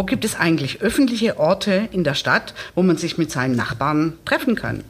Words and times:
wo 0.00 0.04
gibt 0.04 0.24
es 0.24 0.34
eigentlich 0.34 0.80
öffentliche 0.80 1.38
Orte 1.38 1.90
in 1.92 2.04
der 2.04 2.14
Stadt, 2.14 2.54
wo 2.74 2.82
man 2.82 2.96
sich 2.96 3.18
mit 3.18 3.30
seinen 3.30 3.54
Nachbarn 3.54 4.14
treffen 4.24 4.54
kann. 4.54 4.82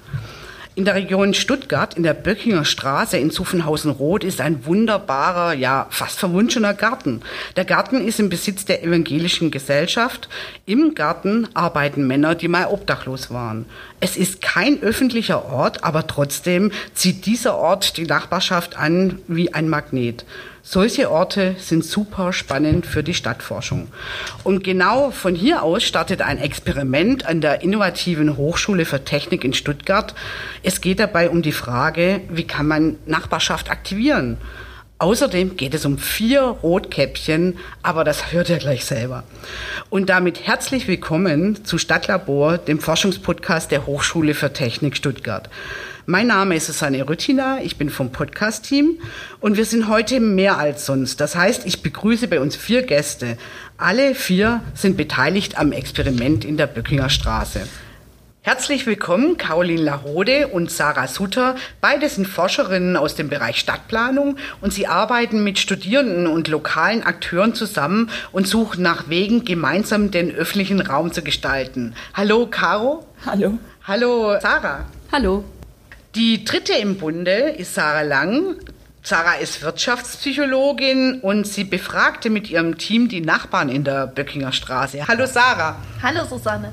In 0.77 0.85
der 0.85 0.95
Region 0.95 1.35
Stuttgart, 1.35 1.95
in 1.95 2.05
der 2.05 2.15
Böckinger 2.15 2.65
Straße 2.65 3.19
in 3.19 3.33
Zuffenhausen-Roth, 3.33 4.23
ist 4.23 4.41
ein 4.41 4.65
wunderbarer, 4.67 5.53
ja 5.53 5.89
fast 5.91 6.21
verwunschener 6.21 6.75
Garten. 6.75 7.23
Der 7.57 7.65
Garten 7.65 8.07
ist 8.07 8.21
im 8.21 8.29
Besitz 8.29 8.67
der 8.67 8.85
evangelischen 8.85 9.51
Gesellschaft. 9.51 10.29
Im 10.65 10.95
Garten 10.95 11.49
arbeiten 11.55 12.07
Männer, 12.07 12.37
die 12.37 12.47
mal 12.47 12.67
obdachlos 12.67 13.33
waren. 13.33 13.67
Es 14.03 14.17
ist 14.17 14.41
kein 14.41 14.83
öffentlicher 14.83 15.45
Ort, 15.45 15.85
aber 15.85 16.07
trotzdem 16.07 16.73
zieht 16.95 17.27
dieser 17.27 17.57
Ort 17.57 17.99
die 17.99 18.07
Nachbarschaft 18.07 18.77
an 18.77 19.19
wie 19.29 19.53
ein 19.53 19.69
Magnet. 19.69 20.25
Solche 20.63 21.11
Orte 21.11 21.55
sind 21.59 21.85
super 21.85 22.33
spannend 22.33 22.87
für 22.87 23.03
die 23.03 23.13
Stadtforschung. 23.13 23.89
Und 24.43 24.65
genau 24.65 25.11
von 25.11 25.35
hier 25.35 25.63
aus 25.63 25.85
startet 25.85 26.23
ein 26.23 26.39
Experiment 26.39 27.27
an 27.27 27.43
der 27.43 27.63
innovativen 27.63 28.39
Hochschule 28.39 28.87
für 28.87 29.05
Technik 29.05 29.45
in 29.45 29.53
Stuttgart. 29.53 30.15
Es 30.63 30.81
geht 30.81 30.99
dabei 30.99 31.29
um 31.29 31.43
die 31.43 31.53
Frage, 31.53 32.23
wie 32.31 32.47
kann 32.47 32.69
man 32.69 32.97
Nachbarschaft 33.05 33.71
aktivieren? 33.71 34.39
Außerdem 35.01 35.57
geht 35.57 35.73
es 35.73 35.87
um 35.87 35.97
vier 35.97 36.43
Rotkäppchen, 36.43 37.57
aber 37.83 38.05
das 38.05 38.33
hört 38.33 38.51
ihr 38.51 38.59
gleich 38.59 38.85
selber. 38.85 39.25
Und 39.89 40.11
damit 40.11 40.47
herzlich 40.47 40.89
willkommen 40.89 41.65
zu 41.65 41.79
Stadtlabor, 41.79 42.59
dem 42.59 42.81
Forschungspodcast 42.81 43.71
der 43.71 43.87
Hochschule 43.87 44.35
für 44.35 44.53
Technik 44.53 44.99
Stuttgart. 44.99 45.49
Mein 46.05 46.27
Name 46.27 46.55
ist 46.55 46.67
Susanne 46.67 47.09
Rüttina, 47.09 47.61
ich 47.63 47.79
bin 47.79 47.89
vom 47.89 48.13
Podcast-Team 48.13 48.99
und 49.41 49.57
wir 49.57 49.65
sind 49.65 49.89
heute 49.89 50.21
mehr 50.21 50.59
als 50.59 50.85
sonst. 50.85 51.19
Das 51.19 51.35
heißt, 51.35 51.65
ich 51.65 51.81
begrüße 51.81 52.29
bei 52.29 52.39
uns 52.39 52.55
vier 52.55 52.83
Gäste. 52.83 53.39
Alle 53.79 54.15
vier 54.15 54.61
sind 54.75 54.99
beteiligt 54.99 55.57
am 55.57 55.73
Experiment 55.73 56.45
in 56.45 56.59
der 56.59 56.67
Böckinger 56.67 57.09
Straße. 57.09 57.63
Herzlich 58.43 58.87
willkommen, 58.87 59.37
Caroline 59.37 59.83
Lahode 59.83 60.49
und 60.49 60.71
Sarah 60.71 61.09
Sutter. 61.09 61.57
Beide 61.83 62.09
sind 62.09 62.27
Forscherinnen 62.27 62.97
aus 62.97 63.15
dem 63.15 63.29
Bereich 63.29 63.61
Stadtplanung 63.61 64.39
und 64.63 64.73
sie 64.73 64.87
arbeiten 64.87 65.45
mit 65.45 65.59
Studierenden 65.59 66.27
und 66.27 66.49
lokalen 66.49 67.03
Akteuren 67.03 67.53
zusammen 67.53 68.09
und 68.33 68.49
suchen 68.49 68.83
nach 68.83 69.11
Wegen, 69.11 69.45
gemeinsam 69.45 70.11
den 70.11 70.35
öffentlichen 70.35 70.81
Raum 70.81 71.13
zu 71.13 71.23
gestalten. 71.23 71.95
Hallo, 72.15 72.47
Caro. 72.47 73.07
Hallo. 73.27 73.59
Hallo, 73.85 74.41
Sarah. 74.41 74.87
Hallo. 75.13 75.45
Die 76.15 76.43
dritte 76.43 76.73
im 76.73 76.97
Bunde 76.97 77.33
ist 77.33 77.75
Sarah 77.75 78.01
Lang. 78.01 78.57
Sarah 79.03 79.35
ist 79.35 79.61
Wirtschaftspsychologin 79.61 81.21
und 81.21 81.47
sie 81.47 81.65
befragte 81.65 82.31
mit 82.31 82.49
ihrem 82.49 82.79
Team 82.79 83.09
die 83.09 83.21
Nachbarn 83.21 83.69
in 83.69 83.85
der 83.85 84.07
Böckinger 84.07 84.53
Straße. 84.53 85.07
Hallo 85.07 85.27
Sarah. 85.27 85.77
Hallo 86.03 86.25
Susanne. 86.25 86.73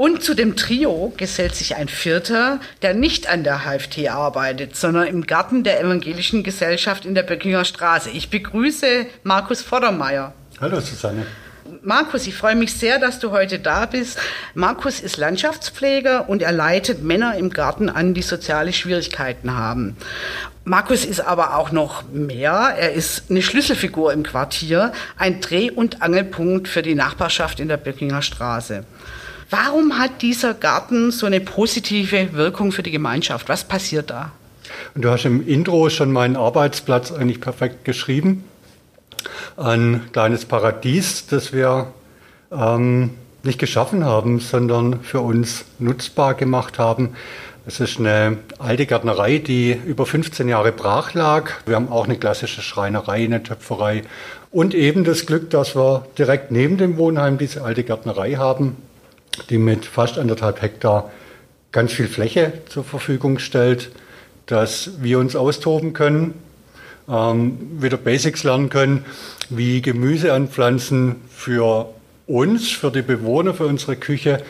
Und 0.00 0.22
zu 0.22 0.32
dem 0.32 0.56
Trio 0.56 1.12
gesellt 1.18 1.54
sich 1.54 1.76
ein 1.76 1.86
Vierter, 1.86 2.58
der 2.80 2.94
nicht 2.94 3.28
an 3.28 3.44
der 3.44 3.66
HFT 3.66 4.08
arbeitet, 4.08 4.74
sondern 4.74 5.06
im 5.06 5.26
Garten 5.26 5.62
der 5.62 5.78
Evangelischen 5.78 6.42
Gesellschaft 6.42 7.04
in 7.04 7.14
der 7.14 7.22
Böckinger 7.22 7.66
Straße. 7.66 8.08
Ich 8.08 8.30
begrüße 8.30 9.04
Markus 9.24 9.60
Vordermeier. 9.60 10.32
Hallo 10.58 10.80
Susanne. 10.80 11.26
Markus, 11.82 12.26
ich 12.26 12.34
freue 12.34 12.56
mich 12.56 12.72
sehr, 12.72 12.98
dass 12.98 13.18
du 13.18 13.30
heute 13.30 13.58
da 13.58 13.84
bist. 13.84 14.18
Markus 14.54 15.00
ist 15.00 15.18
Landschaftspfleger 15.18 16.30
und 16.30 16.40
er 16.40 16.52
leitet 16.52 17.02
Männer 17.02 17.34
im 17.34 17.50
Garten 17.50 17.90
an, 17.90 18.14
die 18.14 18.22
soziale 18.22 18.72
Schwierigkeiten 18.72 19.54
haben. 19.54 19.98
Markus 20.64 21.04
ist 21.04 21.20
aber 21.20 21.58
auch 21.58 21.72
noch 21.72 22.04
mehr. 22.10 22.74
Er 22.78 22.94
ist 22.94 23.24
eine 23.28 23.42
Schlüsselfigur 23.42 24.14
im 24.14 24.22
Quartier, 24.22 24.94
ein 25.18 25.42
Dreh- 25.42 25.70
und 25.70 26.00
Angelpunkt 26.00 26.68
für 26.68 26.80
die 26.80 26.94
Nachbarschaft 26.94 27.60
in 27.60 27.68
der 27.68 27.76
Böckinger 27.76 28.22
Straße. 28.22 28.84
Warum 29.50 29.98
hat 29.98 30.22
dieser 30.22 30.54
Garten 30.54 31.10
so 31.10 31.26
eine 31.26 31.40
positive 31.40 32.32
Wirkung 32.32 32.72
für 32.72 32.82
die 32.82 32.92
Gemeinschaft? 32.92 33.48
Was 33.48 33.64
passiert 33.64 34.10
da? 34.10 34.32
Und 34.94 35.02
du 35.02 35.10
hast 35.10 35.24
im 35.24 35.46
Intro 35.46 35.90
schon 35.90 36.12
meinen 36.12 36.36
Arbeitsplatz 36.36 37.10
eigentlich 37.10 37.40
perfekt 37.40 37.84
geschrieben 37.84 38.44
ein 39.56 40.08
kleines 40.12 40.44
Paradies, 40.44 41.26
das 41.26 41.52
wir 41.52 41.92
ähm, 42.52 43.10
nicht 43.42 43.58
geschaffen 43.58 44.04
haben, 44.04 44.40
sondern 44.40 45.00
für 45.00 45.20
uns 45.20 45.64
nutzbar 45.78 46.34
gemacht 46.34 46.78
haben. 46.78 47.10
Es 47.66 47.80
ist 47.80 47.98
eine 47.98 48.38
alte 48.58 48.86
Gärtnerei, 48.86 49.38
die 49.38 49.72
über 49.72 50.06
15 50.06 50.48
Jahre 50.48 50.72
brach 50.72 51.14
lag. 51.14 51.50
Wir 51.66 51.76
haben 51.76 51.88
auch 51.90 52.06
eine 52.06 52.16
klassische 52.16 52.62
Schreinerei, 52.62 53.24
eine 53.24 53.42
Töpferei 53.42 54.02
und 54.50 54.74
eben 54.74 55.04
das 55.04 55.26
Glück, 55.26 55.50
dass 55.50 55.76
wir 55.76 56.06
direkt 56.18 56.50
neben 56.50 56.78
dem 56.78 56.96
Wohnheim 56.96 57.38
diese 57.38 57.62
alte 57.62 57.84
Gärtnerei 57.84 58.34
haben, 58.34 58.76
die 59.48 59.58
mit 59.58 59.84
fast 59.84 60.18
anderthalb 60.18 60.62
Hektar 60.62 61.10
ganz 61.72 61.92
viel 61.92 62.08
Fläche 62.08 62.52
zur 62.68 62.84
Verfügung 62.84 63.38
stellt, 63.38 63.90
dass 64.46 64.90
wir 65.00 65.18
uns 65.18 65.36
austoben 65.36 65.92
können, 65.92 66.34
ähm, 67.08 67.58
wieder 67.80 67.96
Basics 67.96 68.44
lernen 68.44 68.68
können, 68.68 69.04
wie 69.48 69.80
Gemüse 69.80 70.32
anpflanzen 70.32 71.16
für 71.30 71.92
uns, 72.26 72.70
für 72.70 72.90
die 72.90 73.02
Bewohner, 73.02 73.54
für 73.54 73.66
unsere 73.66 73.96
Küche, 73.96 74.42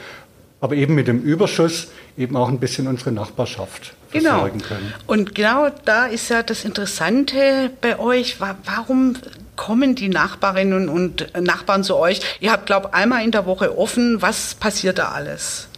aber 0.60 0.74
eben 0.74 0.94
mit 0.94 1.08
dem 1.08 1.22
Überschuss 1.22 1.88
eben 2.18 2.36
auch 2.36 2.48
ein 2.48 2.60
bisschen 2.60 2.86
unsere 2.86 3.12
Nachbarschaft 3.12 3.94
genau. 4.12 4.30
versorgen 4.30 4.60
können. 4.60 4.94
Und 5.06 5.34
genau 5.34 5.68
da 5.84 6.06
ist 6.06 6.28
ja 6.28 6.42
das 6.42 6.64
Interessante 6.64 7.70
bei 7.80 7.98
euch. 7.98 8.40
Warum 8.40 9.16
kommen 9.56 9.94
die 9.94 10.08
Nachbarinnen 10.08 10.88
und 10.88 11.32
Nachbarn 11.40 11.82
zu 11.82 11.96
euch? 11.96 12.20
Ihr 12.40 12.52
habt, 12.52 12.66
glaube 12.66 12.88
ich, 12.88 12.94
einmal 12.94 13.24
in 13.24 13.30
der 13.30 13.46
Woche 13.46 13.76
offen. 13.78 14.20
Was 14.20 14.54
passiert 14.54 14.98
da 14.98 15.08
alles? 15.08 15.68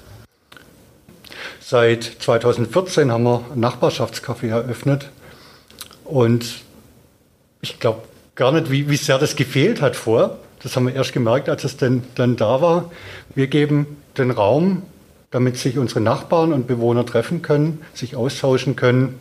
Seit 1.60 2.04
2014 2.04 3.10
haben 3.10 3.22
wir 3.22 3.44
ein 3.54 3.60
Nachbarschaftscafé 3.60 4.48
eröffnet 4.48 5.10
und 6.04 6.60
ich 7.60 7.78
glaube 7.78 8.02
gar 8.34 8.52
nicht, 8.52 8.70
wie, 8.70 8.90
wie 8.90 8.96
sehr 8.96 9.18
das 9.18 9.36
gefehlt 9.36 9.80
hat 9.80 9.96
vor. 9.96 10.38
Das 10.62 10.76
haben 10.76 10.86
wir 10.86 10.94
erst 10.94 11.12
gemerkt, 11.12 11.48
als 11.48 11.64
es 11.64 11.76
denn, 11.76 12.02
dann 12.14 12.36
da 12.36 12.60
war. 12.60 12.90
Wir 13.34 13.46
geben 13.46 14.01
den 14.18 14.30
Raum, 14.30 14.82
damit 15.30 15.56
sich 15.56 15.78
unsere 15.78 16.00
Nachbarn 16.00 16.52
und 16.52 16.66
Bewohner 16.66 17.06
treffen 17.06 17.42
können, 17.42 17.80
sich 17.94 18.16
austauschen 18.16 18.76
können 18.76 19.18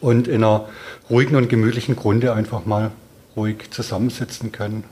und 0.00 0.28
in 0.28 0.42
einer 0.42 0.68
ruhigen 1.10 1.36
und 1.36 1.48
gemütlichen 1.48 1.96
Grunde 1.96 2.32
einfach 2.32 2.64
mal 2.64 2.90
ruhig 3.36 3.70
zusammensitzen 3.70 4.52
können. 4.52 4.84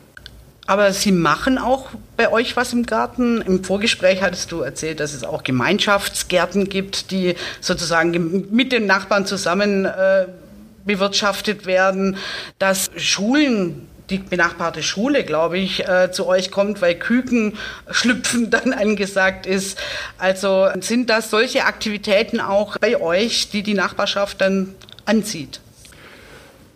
Aber 0.67 0.93
Sie 0.93 1.13
machen 1.13 1.59
auch 1.59 1.91
bei 2.17 2.33
euch 2.33 2.57
was 2.57 2.73
im 2.73 2.87
Garten. 2.87 3.43
Im 3.43 3.65
Vorgespräch 3.65 4.23
hattest 4.23 4.51
du 4.51 4.61
erzählt, 4.61 4.99
dass 5.01 5.13
es 5.13 5.23
auch 5.23 5.43
Gemeinschaftsgärten 5.43 6.71
gibt, 6.71 7.11
die 7.11 7.34
sozusagen 7.61 8.47
mit 8.51 8.73
den 8.73 8.87
Nachbarn 8.87 9.27
zusammen 9.27 9.84
äh, 9.84 10.27
bewirtschaftet 10.87 11.67
werden, 11.67 12.17
dass 12.59 12.91
Schulen 12.97 13.89
die 14.10 14.19
benachbarte 14.19 14.82
Schule, 14.82 15.25
glaube 15.25 15.59
ich, 15.59 15.88
äh, 15.88 16.10
zu 16.12 16.26
euch 16.26 16.50
kommt, 16.50 16.82
weil 16.82 16.94
Küken 16.94 17.54
schlüpfen 17.91 18.50
dann 18.50 18.72
angesagt 18.72 19.47
ist. 19.47 19.78
Also 20.19 20.69
sind 20.81 21.10
das 21.10 21.31
solche 21.31 21.65
Aktivitäten 21.65 22.41
auch 22.41 22.78
bei 22.78 23.00
euch, 23.00 23.50
die 23.50 23.62
die 23.62 23.75
Nachbarschaft 23.75 24.41
dann 24.41 24.75
anzieht? 25.04 25.60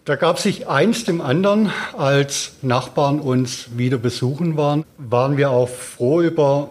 Da 0.05 0.17
gab 0.17 0.39
sich 0.39 0.69
eins 0.69 1.05
dem 1.05 1.21
anderen, 1.21 1.71
als 1.97 2.53
Nachbarn 2.63 3.21
uns 3.21 3.77
wieder 3.77 3.99
besuchen 3.99 4.57
waren, 4.57 4.85
waren 4.97 5.37
wir 5.37 5.51
auch 5.51 5.69
froh 5.69 6.23
über 6.23 6.71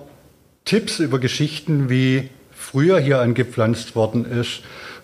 Tipps, 0.65 0.97
über 0.97 1.19
Geschichten, 1.19 1.87
wie 1.87 2.31
früher 2.51 2.99
hier 2.99 3.19
angepflanzt 3.21 3.95
worden 3.95 4.25
ist, 4.25 4.61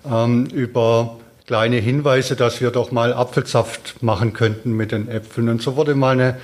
ähm, 0.09 0.47
über 0.47 1.19
kleine 1.45 1.77
Hinweise, 1.77 2.35
dass 2.35 2.61
wir 2.61 2.71
doch 2.71 2.91
mal 2.91 3.13
Apfelsaft 3.13 4.01
machen 4.01 4.33
könnten 4.33 4.71
mit 4.73 4.91
den 4.91 5.09
Äpfeln. 5.09 5.49
Und 5.49 5.61
so 5.61 5.75
wurde 5.75 5.95
mal 5.95 6.11
eine 6.11 6.37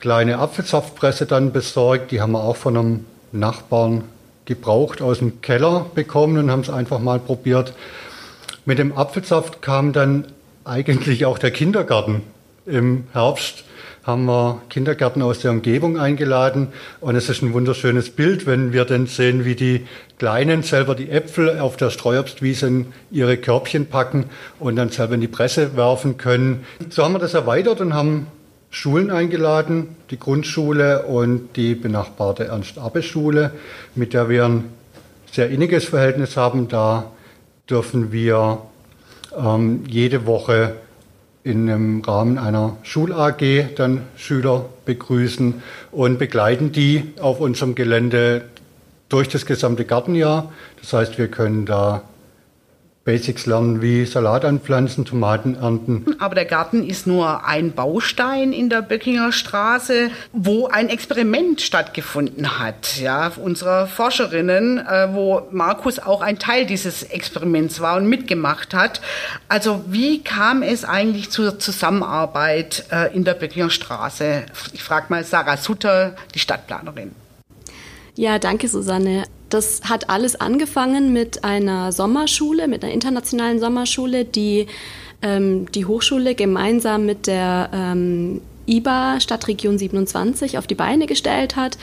kleine 0.00 0.38
Apfelsaftpresse 0.38 1.26
dann 1.26 1.52
besorgt. 1.52 2.10
Die 2.10 2.20
haben 2.20 2.32
wir 2.32 2.42
auch 2.42 2.56
von 2.56 2.76
einem 2.76 3.04
Nachbarn 3.32 4.04
gebraucht 4.44 5.00
aus 5.00 5.18
dem 5.18 5.40
Keller 5.40 5.86
bekommen 5.94 6.36
und 6.38 6.50
haben 6.50 6.60
es 6.60 6.70
einfach 6.70 6.98
mal 6.98 7.18
probiert. 7.18 7.72
Mit 8.64 8.78
dem 8.78 8.96
Apfelsaft 8.96 9.62
kam 9.62 9.92
dann 9.92 10.26
eigentlich 10.64 11.24
auch 11.24 11.38
der 11.38 11.50
Kindergarten 11.50 12.22
im 12.66 13.04
Herbst 13.12 13.64
haben 14.04 14.24
wir 14.24 14.60
Kindergärten 14.68 15.22
aus 15.22 15.38
der 15.38 15.52
Umgebung 15.52 15.98
eingeladen. 15.98 16.68
Und 17.00 17.14
es 17.14 17.28
ist 17.28 17.42
ein 17.42 17.52
wunderschönes 17.52 18.10
Bild, 18.10 18.46
wenn 18.46 18.72
wir 18.72 18.84
dann 18.84 19.06
sehen, 19.06 19.44
wie 19.44 19.54
die 19.54 19.86
Kleinen 20.18 20.62
selber 20.62 20.94
die 20.94 21.10
Äpfel 21.10 21.60
auf 21.60 21.76
der 21.76 21.90
Streuobstwiese 21.90 22.66
in 22.66 22.86
ihre 23.10 23.36
Körbchen 23.36 23.86
packen 23.86 24.26
und 24.58 24.76
dann 24.76 24.88
selber 24.88 25.14
in 25.14 25.20
die 25.20 25.28
Presse 25.28 25.76
werfen 25.76 26.16
können. 26.16 26.64
So 26.90 27.04
haben 27.04 27.12
wir 27.12 27.20
das 27.20 27.34
erweitert 27.34 27.80
und 27.80 27.94
haben 27.94 28.26
Schulen 28.70 29.10
eingeladen, 29.10 29.94
die 30.10 30.18
Grundschule 30.18 31.02
und 31.02 31.56
die 31.56 31.74
benachbarte 31.74 32.46
Ernst-Abbe-Schule, 32.46 33.52
mit 33.94 34.14
der 34.14 34.28
wir 34.28 34.46
ein 34.46 34.64
sehr 35.30 35.50
inniges 35.50 35.84
Verhältnis 35.84 36.36
haben. 36.36 36.68
Da 36.68 37.10
dürfen 37.68 38.12
wir 38.12 38.62
ähm, 39.36 39.84
jede 39.88 40.26
Woche 40.26 40.74
in 41.44 41.68
einem 41.68 42.02
Rahmen 42.02 42.38
einer 42.38 42.76
Schul-AG 42.82 43.74
dann 43.76 44.02
Schüler 44.16 44.66
begrüßen 44.84 45.62
und 45.90 46.18
begleiten 46.18 46.72
die 46.72 47.14
auf 47.20 47.40
unserem 47.40 47.74
Gelände 47.74 48.44
durch 49.08 49.28
das 49.28 49.44
gesamte 49.44 49.84
Gartenjahr. 49.84 50.52
Das 50.80 50.92
heißt, 50.92 51.18
wir 51.18 51.28
können 51.28 51.66
da 51.66 52.02
Basics 53.04 53.46
lernen 53.46 53.82
wie 53.82 54.06
Salat 54.06 54.44
anpflanzen, 54.44 55.04
Tomaten 55.04 55.56
ernten. 55.56 56.06
Aber 56.20 56.36
der 56.36 56.44
Garten 56.44 56.86
ist 56.86 57.06
nur 57.06 57.44
ein 57.44 57.72
Baustein 57.72 58.52
in 58.52 58.68
der 58.68 58.80
Böckinger 58.80 59.32
Straße, 59.32 60.10
wo 60.32 60.68
ein 60.68 60.88
Experiment 60.88 61.60
stattgefunden 61.60 62.60
hat, 62.60 62.98
ja, 63.00 63.32
unserer 63.42 63.88
Forscherinnen, 63.88 64.78
äh, 64.78 65.08
wo 65.12 65.42
Markus 65.50 65.98
auch 65.98 66.20
ein 66.20 66.38
Teil 66.38 66.64
dieses 66.64 67.02
Experiments 67.02 67.80
war 67.80 67.96
und 67.96 68.06
mitgemacht 68.06 68.72
hat. 68.72 69.00
Also 69.48 69.84
wie 69.88 70.22
kam 70.22 70.62
es 70.62 70.84
eigentlich 70.84 71.30
zur 71.30 71.58
Zusammenarbeit 71.58 72.84
äh, 72.92 73.12
in 73.14 73.24
der 73.24 73.34
Böckinger 73.34 73.70
Straße? 73.70 74.44
Ich 74.72 74.82
frage 74.84 75.06
mal 75.08 75.24
Sarah 75.24 75.56
Sutter, 75.56 76.14
die 76.34 76.38
Stadtplanerin. 76.38 77.10
Ja, 78.14 78.38
danke 78.38 78.68
Susanne. 78.68 79.24
Das 79.52 79.82
hat 79.84 80.08
alles 80.08 80.40
angefangen 80.40 81.12
mit 81.12 81.44
einer 81.44 81.92
Sommerschule, 81.92 82.68
mit 82.68 82.82
einer 82.82 82.94
internationalen 82.94 83.60
Sommerschule, 83.60 84.24
die 84.24 84.66
ähm, 85.20 85.70
die 85.72 85.84
Hochschule 85.84 86.34
gemeinsam 86.34 87.04
mit 87.04 87.26
der 87.26 87.68
ähm, 87.74 88.40
IBA 88.66 89.20
Stadtregion 89.20 89.76
27 89.76 90.56
auf 90.56 90.66
die 90.66 90.74
Beine 90.74 91.04
gestellt 91.06 91.56
hat. 91.56 91.76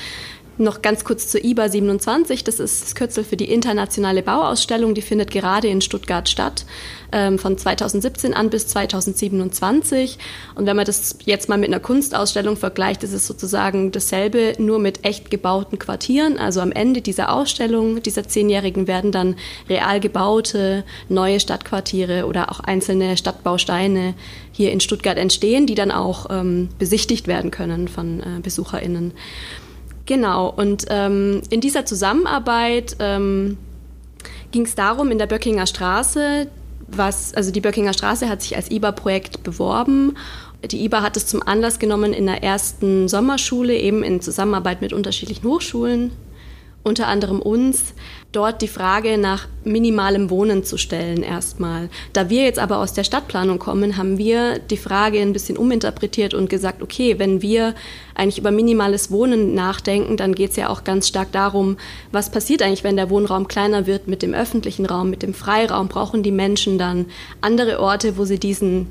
Noch 0.61 0.81
ganz 0.81 1.05
kurz 1.05 1.29
zur 1.29 1.41
IBA 1.41 1.69
27, 1.69 2.43
das 2.43 2.59
ist 2.59 2.83
das 2.83 2.93
Kürzel 2.93 3.23
für 3.23 3.37
die 3.37 3.49
internationale 3.49 4.21
Bauausstellung, 4.21 4.93
die 4.93 5.01
findet 5.01 5.31
gerade 5.31 5.69
in 5.69 5.79
Stuttgart 5.79 6.27
statt, 6.27 6.65
ähm, 7.13 7.39
von 7.39 7.57
2017 7.57 8.33
an 8.33 8.49
bis 8.49 8.67
2027. 8.67 10.17
Und 10.55 10.65
wenn 10.65 10.75
man 10.75 10.83
das 10.83 11.15
jetzt 11.23 11.47
mal 11.47 11.57
mit 11.57 11.69
einer 11.69 11.79
Kunstausstellung 11.79 12.57
vergleicht, 12.57 13.03
ist 13.03 13.13
es 13.13 13.25
sozusagen 13.25 13.93
dasselbe, 13.93 14.55
nur 14.57 14.79
mit 14.79 15.05
echt 15.05 15.31
gebauten 15.31 15.79
Quartieren. 15.79 16.37
Also 16.37 16.59
am 16.59 16.73
Ende 16.73 16.99
dieser 16.99 17.31
Ausstellung, 17.31 18.03
dieser 18.03 18.27
Zehnjährigen, 18.27 18.85
werden 18.85 19.13
dann 19.13 19.37
real 19.69 20.01
gebaute 20.01 20.83
neue 21.07 21.39
Stadtquartiere 21.39 22.25
oder 22.25 22.51
auch 22.51 22.59
einzelne 22.59 23.15
Stadtbausteine 23.15 24.13
hier 24.51 24.73
in 24.73 24.81
Stuttgart 24.81 25.17
entstehen, 25.17 25.67
die 25.67 25.75
dann 25.75 25.91
auch 25.91 26.25
ähm, 26.29 26.67
besichtigt 26.79 27.27
werden 27.27 27.49
können 27.49 27.87
von 27.87 28.19
äh, 28.19 28.41
BesucherInnen. 28.41 29.13
Genau, 30.09 30.49
und 30.49 30.87
ähm, 30.89 31.43
in 31.51 31.61
dieser 31.61 31.85
Zusammenarbeit 31.85 32.95
ähm, 32.97 33.59
ging 34.49 34.63
es 34.63 34.73
darum, 34.73 35.11
in 35.11 35.19
der 35.19 35.27
Böckinger 35.27 35.67
Straße, 35.67 36.47
was, 36.87 37.35
also 37.35 37.51
die 37.51 37.61
Böckinger 37.61 37.93
Straße 37.93 38.27
hat 38.27 38.41
sich 38.41 38.55
als 38.55 38.71
IBA-Projekt 38.71 39.43
beworben. 39.43 40.17
Die 40.65 40.83
IBA 40.83 41.03
hat 41.03 41.15
es 41.15 41.27
zum 41.27 41.43
Anlass 41.43 41.77
genommen, 41.77 42.13
in 42.13 42.25
der 42.25 42.41
ersten 42.41 43.07
Sommerschule, 43.07 43.77
eben 43.77 44.01
in 44.01 44.19
Zusammenarbeit 44.19 44.81
mit 44.81 44.93
unterschiedlichen 44.93 45.47
Hochschulen, 45.47 46.09
unter 46.81 47.05
anderem 47.05 47.39
uns, 47.39 47.93
dort 48.31 48.61
die 48.61 48.67
Frage 48.67 49.17
nach 49.17 49.47
minimalem 49.63 50.29
Wohnen 50.29 50.63
zu 50.63 50.77
stellen 50.77 51.23
erstmal. 51.23 51.89
Da 52.13 52.29
wir 52.29 52.43
jetzt 52.43 52.59
aber 52.59 52.77
aus 52.77 52.93
der 52.93 53.03
Stadtplanung 53.03 53.57
kommen, 53.57 53.97
haben 53.97 54.19
wir 54.19 54.59
die 54.59 54.77
Frage 54.77 55.19
ein 55.19 55.33
bisschen 55.33 55.57
uminterpretiert 55.57 56.35
und 56.35 56.49
gesagt, 56.49 56.83
okay, 56.83 57.17
wenn 57.17 57.41
wir 57.41 57.73
eigentlich 58.13 58.37
über 58.37 58.51
minimales 58.51 59.09
Wohnen 59.09 59.55
nachdenken, 59.55 60.15
dann 60.15 60.35
geht 60.35 60.51
es 60.51 60.57
ja 60.57 60.69
auch 60.69 60.83
ganz 60.83 61.07
stark 61.07 61.31
darum, 61.31 61.77
was 62.11 62.29
passiert 62.29 62.61
eigentlich, 62.61 62.83
wenn 62.83 62.97
der 62.97 63.09
Wohnraum 63.09 63.47
kleiner 63.47 63.87
wird 63.87 64.07
mit 64.07 64.21
dem 64.21 64.35
öffentlichen 64.35 64.85
Raum, 64.85 65.09
mit 65.09 65.23
dem 65.23 65.33
Freiraum, 65.33 65.87
brauchen 65.87 66.21
die 66.21 66.31
Menschen 66.31 66.77
dann 66.77 67.07
andere 67.41 67.79
Orte, 67.79 68.17
wo 68.17 68.25
sie 68.25 68.39
diesen 68.39 68.87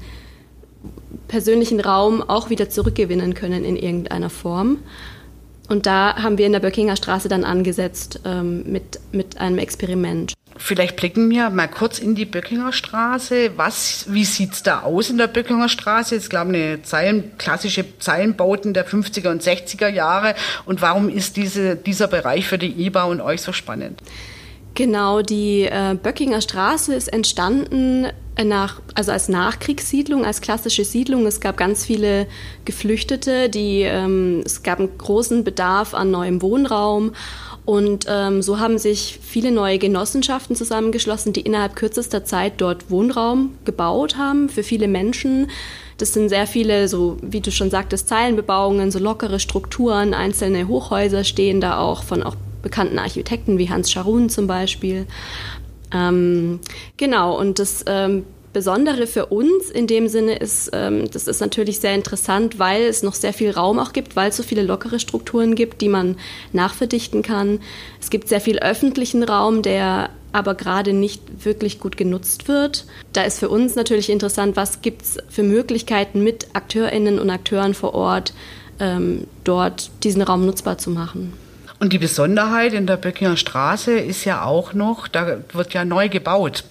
persönlichen 1.28 1.80
Raum 1.80 2.22
auch 2.22 2.50
wieder 2.50 2.70
zurückgewinnen 2.70 3.34
können 3.34 3.64
in 3.64 3.76
irgendeiner 3.76 4.30
Form. 4.30 4.78
Und 5.68 5.86
da 5.86 6.16
haben 6.16 6.38
wir 6.38 6.46
in 6.46 6.52
der 6.52 6.60
Böckinger 6.60 6.96
Straße 6.96 7.28
dann 7.28 7.44
angesetzt 7.44 8.20
ähm, 8.24 8.64
mit, 8.70 9.00
mit 9.12 9.38
einem 9.38 9.58
Experiment. 9.58 10.32
Vielleicht 10.56 10.96
blicken 10.96 11.30
wir 11.30 11.50
mal 11.50 11.68
kurz 11.68 11.98
in 11.98 12.14
die 12.14 12.24
Böckinger 12.24 12.72
Straße. 12.72 13.52
Was, 13.56 14.06
wie 14.08 14.24
sieht's 14.24 14.62
da 14.62 14.80
aus 14.80 15.08
in 15.08 15.18
der 15.18 15.28
Böckinger 15.28 15.68
Straße? 15.68 16.16
Ich 16.16 16.28
glaube, 16.28 16.48
eine 16.48 16.82
Zeilen, 16.82 17.36
klassische 17.38 17.84
Zeilenbauten 17.98 18.74
der 18.74 18.86
50er 18.86 19.30
und 19.30 19.42
60er 19.42 19.88
Jahre. 19.88 20.34
Und 20.64 20.82
warum 20.82 21.08
ist 21.08 21.36
diese, 21.36 21.76
dieser 21.76 22.08
Bereich 22.08 22.46
für 22.48 22.58
die 22.58 22.86
IBA 22.86 23.04
und 23.04 23.20
euch 23.20 23.42
so 23.42 23.52
spannend? 23.52 24.00
Genau, 24.74 25.22
die 25.22 25.62
äh, 25.62 25.96
Böckinger 26.00 26.40
Straße 26.40 26.94
ist 26.94 27.12
entstanden 27.12 28.06
nach, 28.44 28.80
also 28.94 29.12
als 29.12 29.28
Nachkriegssiedlung, 29.28 30.24
als 30.24 30.40
klassische 30.40 30.84
Siedlung. 30.84 31.26
Es 31.26 31.40
gab 31.40 31.56
ganz 31.56 31.84
viele 31.84 32.26
Geflüchtete, 32.64 33.48
die, 33.48 33.82
ähm, 33.82 34.42
es 34.44 34.62
gab 34.62 34.78
einen 34.78 34.96
großen 34.96 35.44
Bedarf 35.44 35.94
an 35.94 36.10
neuem 36.10 36.42
Wohnraum. 36.42 37.12
Und 37.64 38.06
ähm, 38.08 38.40
so 38.40 38.60
haben 38.60 38.78
sich 38.78 39.18
viele 39.22 39.50
neue 39.50 39.78
Genossenschaften 39.78 40.56
zusammengeschlossen, 40.56 41.34
die 41.34 41.42
innerhalb 41.42 41.76
kürzester 41.76 42.24
Zeit 42.24 42.54
dort 42.58 42.90
Wohnraum 42.90 43.54
gebaut 43.66 44.16
haben 44.16 44.48
für 44.48 44.62
viele 44.62 44.88
Menschen. 44.88 45.50
Das 45.98 46.14
sind 46.14 46.28
sehr 46.28 46.46
viele, 46.46 46.88
so 46.88 47.18
wie 47.20 47.40
du 47.40 47.50
schon 47.50 47.70
sagtest, 47.70 48.08
Zeilenbebauungen, 48.08 48.90
so 48.90 48.98
lockere 48.98 49.38
Strukturen, 49.38 50.14
einzelne 50.14 50.66
Hochhäuser 50.66 51.24
stehen 51.24 51.60
da 51.60 51.78
auch 51.78 52.04
von 52.04 52.22
auch 52.22 52.36
bekannten 52.62 52.98
Architekten 52.98 53.58
wie 53.58 53.68
Hans 53.68 53.90
Scharun 53.90 54.30
zum 54.30 54.46
Beispiel. 54.46 55.06
Ähm, 55.92 56.60
genau, 56.96 57.38
und 57.38 57.58
das 57.58 57.84
ähm, 57.86 58.24
Besondere 58.52 59.06
für 59.06 59.26
uns 59.26 59.70
in 59.70 59.86
dem 59.86 60.08
Sinne 60.08 60.36
ist, 60.36 60.70
ähm, 60.72 61.10
das 61.10 61.28
ist 61.28 61.40
natürlich 61.40 61.80
sehr 61.80 61.94
interessant, 61.94 62.58
weil 62.58 62.82
es 62.82 63.02
noch 63.02 63.14
sehr 63.14 63.32
viel 63.32 63.50
Raum 63.50 63.78
auch 63.78 63.92
gibt, 63.92 64.16
weil 64.16 64.30
es 64.30 64.36
so 64.36 64.42
viele 64.42 64.62
lockere 64.62 64.98
Strukturen 64.98 65.54
gibt, 65.54 65.80
die 65.80 65.88
man 65.88 66.16
nachverdichten 66.52 67.22
kann. 67.22 67.60
Es 68.00 68.10
gibt 68.10 68.28
sehr 68.28 68.40
viel 68.40 68.58
öffentlichen 68.58 69.22
Raum, 69.22 69.62
der 69.62 70.10
aber 70.32 70.54
gerade 70.54 70.92
nicht 70.92 71.44
wirklich 71.44 71.78
gut 71.78 71.96
genutzt 71.96 72.48
wird. 72.48 72.86
Da 73.12 73.22
ist 73.22 73.38
für 73.38 73.48
uns 73.48 73.74
natürlich 73.74 74.10
interessant, 74.10 74.56
was 74.56 74.82
gibt 74.82 75.02
es 75.02 75.18
für 75.28 75.42
Möglichkeiten 75.42 76.24
mit 76.24 76.48
Akteurinnen 76.54 77.18
und 77.18 77.30
Akteuren 77.30 77.74
vor 77.74 77.94
Ort, 77.94 78.32
ähm, 78.80 79.26
dort 79.44 79.90
diesen 80.04 80.22
Raum 80.22 80.46
nutzbar 80.46 80.78
zu 80.78 80.90
machen. 80.90 81.32
Und 81.80 81.92
die 81.92 81.98
Besonderheit 81.98 82.72
in 82.72 82.86
der 82.86 82.96
Böckinger 82.96 83.36
Straße 83.36 83.92
ist 83.92 84.24
ja 84.24 84.42
auch 84.42 84.72
noch, 84.72 85.06
da 85.06 85.38
wird 85.52 85.74
ja 85.74 85.84
neu 85.84 86.08
gebaut 86.08 86.64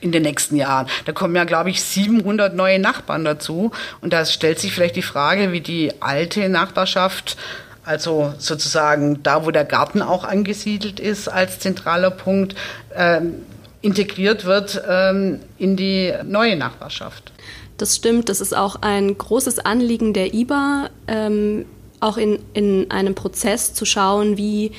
in 0.00 0.12
den 0.12 0.22
nächsten 0.22 0.56
Jahren. 0.56 0.86
Da 1.04 1.12
kommen 1.12 1.34
ja, 1.34 1.44
glaube 1.44 1.70
ich, 1.70 1.82
700 1.82 2.54
neue 2.54 2.78
Nachbarn 2.78 3.24
dazu. 3.24 3.70
Und 4.00 4.12
da 4.12 4.24
stellt 4.24 4.58
sich 4.58 4.72
vielleicht 4.72 4.96
die 4.96 5.02
Frage, 5.02 5.52
wie 5.52 5.60
die 5.60 5.92
alte 6.00 6.48
Nachbarschaft, 6.48 7.36
also 7.84 8.34
sozusagen 8.38 9.22
da, 9.22 9.44
wo 9.44 9.50
der 9.50 9.64
Garten 9.64 10.02
auch 10.02 10.24
angesiedelt 10.24 11.00
ist 11.00 11.28
als 11.28 11.58
zentraler 11.58 12.10
Punkt, 12.10 12.54
ähm, 12.94 13.34
integriert 13.82 14.44
wird 14.44 14.82
ähm, 14.88 15.40
in 15.58 15.76
die 15.76 16.12
neue 16.24 16.56
Nachbarschaft. 16.56 17.32
Das 17.78 17.96
stimmt, 17.96 18.28
das 18.28 18.42
ist 18.42 18.54
auch 18.54 18.76
ein 18.82 19.16
großes 19.16 19.58
Anliegen 19.60 20.12
der 20.12 20.34
IBA. 20.34 20.90
Ähm 21.08 21.64
auch 22.00 22.16
in, 22.16 22.38
in 22.54 22.90
einem 22.90 23.14
Prozess 23.14 23.74
zu 23.74 23.84
schauen, 23.84 24.36
wie, 24.36 24.72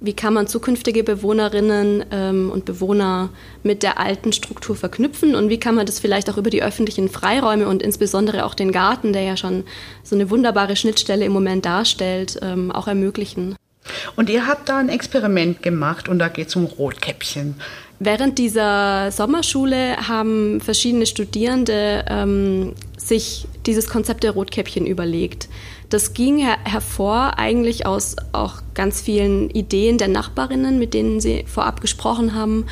wie 0.00 0.14
kann 0.14 0.34
man 0.34 0.46
zukünftige 0.46 1.02
Bewohnerinnen 1.02 2.04
ähm, 2.10 2.50
und 2.50 2.64
Bewohner 2.64 3.30
mit 3.62 3.82
der 3.82 3.98
alten 3.98 4.32
Struktur 4.32 4.76
verknüpfen 4.76 5.34
und 5.34 5.48
wie 5.48 5.58
kann 5.58 5.74
man 5.74 5.86
das 5.86 5.98
vielleicht 5.98 6.30
auch 6.30 6.36
über 6.36 6.50
die 6.50 6.62
öffentlichen 6.62 7.08
Freiräume 7.08 7.66
und 7.66 7.82
insbesondere 7.82 8.44
auch 8.44 8.54
den 8.54 8.72
Garten, 8.72 9.12
der 9.12 9.22
ja 9.22 9.36
schon 9.36 9.64
so 10.02 10.14
eine 10.14 10.30
wunderbare 10.30 10.76
Schnittstelle 10.76 11.24
im 11.24 11.32
Moment 11.32 11.64
darstellt, 11.64 12.38
ähm, 12.42 12.70
auch 12.70 12.88
ermöglichen. 12.88 13.56
Und 14.16 14.30
ihr 14.30 14.46
habt 14.46 14.68
da 14.68 14.78
ein 14.78 14.88
Experiment 14.88 15.62
gemacht 15.62 16.08
und 16.08 16.18
da 16.18 16.28
geht 16.28 16.48
es 16.48 16.56
um 16.56 16.64
Rotkäppchen. 16.64 17.54
Während 17.98 18.38
dieser 18.38 19.10
Sommerschule 19.10 19.96
haben 20.08 20.60
verschiedene 20.60 21.06
Studierende 21.06 22.04
ähm, 22.08 22.74
sich 22.98 23.46
dieses 23.64 23.88
Konzept 23.88 24.22
der 24.22 24.32
Rotkäppchen 24.32 24.86
überlegt. 24.86 25.48
Das 25.88 26.14
ging 26.14 26.38
her 26.38 26.56
hervor 26.64 27.38
eigentlich 27.38 27.86
aus 27.86 28.16
auch 28.32 28.62
ganz 28.74 29.00
vielen 29.00 29.50
Ideen 29.50 29.98
der 29.98 30.08
Nachbarinnen, 30.08 30.78
mit 30.78 30.94
denen 30.94 31.20
sie 31.20 31.44
vorab 31.46 31.80
gesprochen 31.80 32.34
haben, 32.34 32.66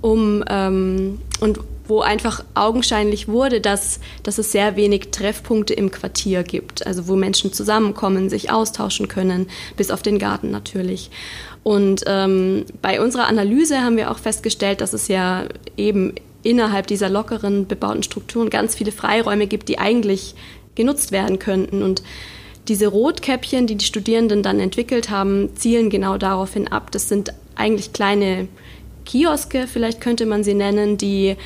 um 0.00 0.44
ähm, 0.48 1.20
und 1.40 1.60
wo 1.86 2.00
einfach 2.00 2.44
augenscheinlich 2.54 3.28
wurde, 3.28 3.60
dass, 3.60 4.00
dass 4.22 4.38
es 4.38 4.52
sehr 4.52 4.76
wenig 4.76 5.10
Treffpunkte 5.10 5.74
im 5.74 5.90
Quartier 5.90 6.42
gibt, 6.42 6.86
also 6.86 7.08
wo 7.08 7.16
Menschen 7.16 7.52
zusammenkommen, 7.52 8.30
sich 8.30 8.50
austauschen 8.50 9.08
können, 9.08 9.48
bis 9.76 9.90
auf 9.90 10.02
den 10.02 10.18
Garten 10.18 10.50
natürlich. 10.50 11.10
Und 11.62 12.04
ähm, 12.06 12.64
bei 12.80 13.02
unserer 13.02 13.26
Analyse 13.26 13.82
haben 13.82 13.96
wir 13.96 14.10
auch 14.10 14.18
festgestellt, 14.18 14.80
dass 14.80 14.92
es 14.92 15.08
ja 15.08 15.44
eben 15.76 16.14
innerhalb 16.42 16.86
dieser 16.86 17.08
lockeren 17.08 17.66
bebauten 17.66 18.02
Strukturen 18.02 18.50
ganz 18.50 18.74
viele 18.74 18.92
Freiräume 18.92 19.46
gibt, 19.46 19.68
die 19.68 19.78
eigentlich 19.78 20.34
genutzt 20.74 21.12
werden 21.12 21.38
könnten. 21.38 21.82
Und 21.82 22.02
diese 22.68 22.86
Rotkäppchen, 22.86 23.66
die 23.66 23.76
die 23.76 23.84
Studierenden 23.84 24.42
dann 24.42 24.60
entwickelt 24.60 25.10
haben, 25.10 25.54
zielen 25.56 25.90
genau 25.90 26.16
daraufhin 26.16 26.68
ab. 26.68 26.90
Das 26.92 27.08
sind 27.08 27.32
eigentlich 27.56 27.92
kleine 27.92 28.48
Kioske, 29.04 29.66
vielleicht 29.66 30.00
könnte 30.00 30.26
man 30.26 30.44
sie 30.44 30.54
nennen, 30.54 30.96
die 30.96 31.36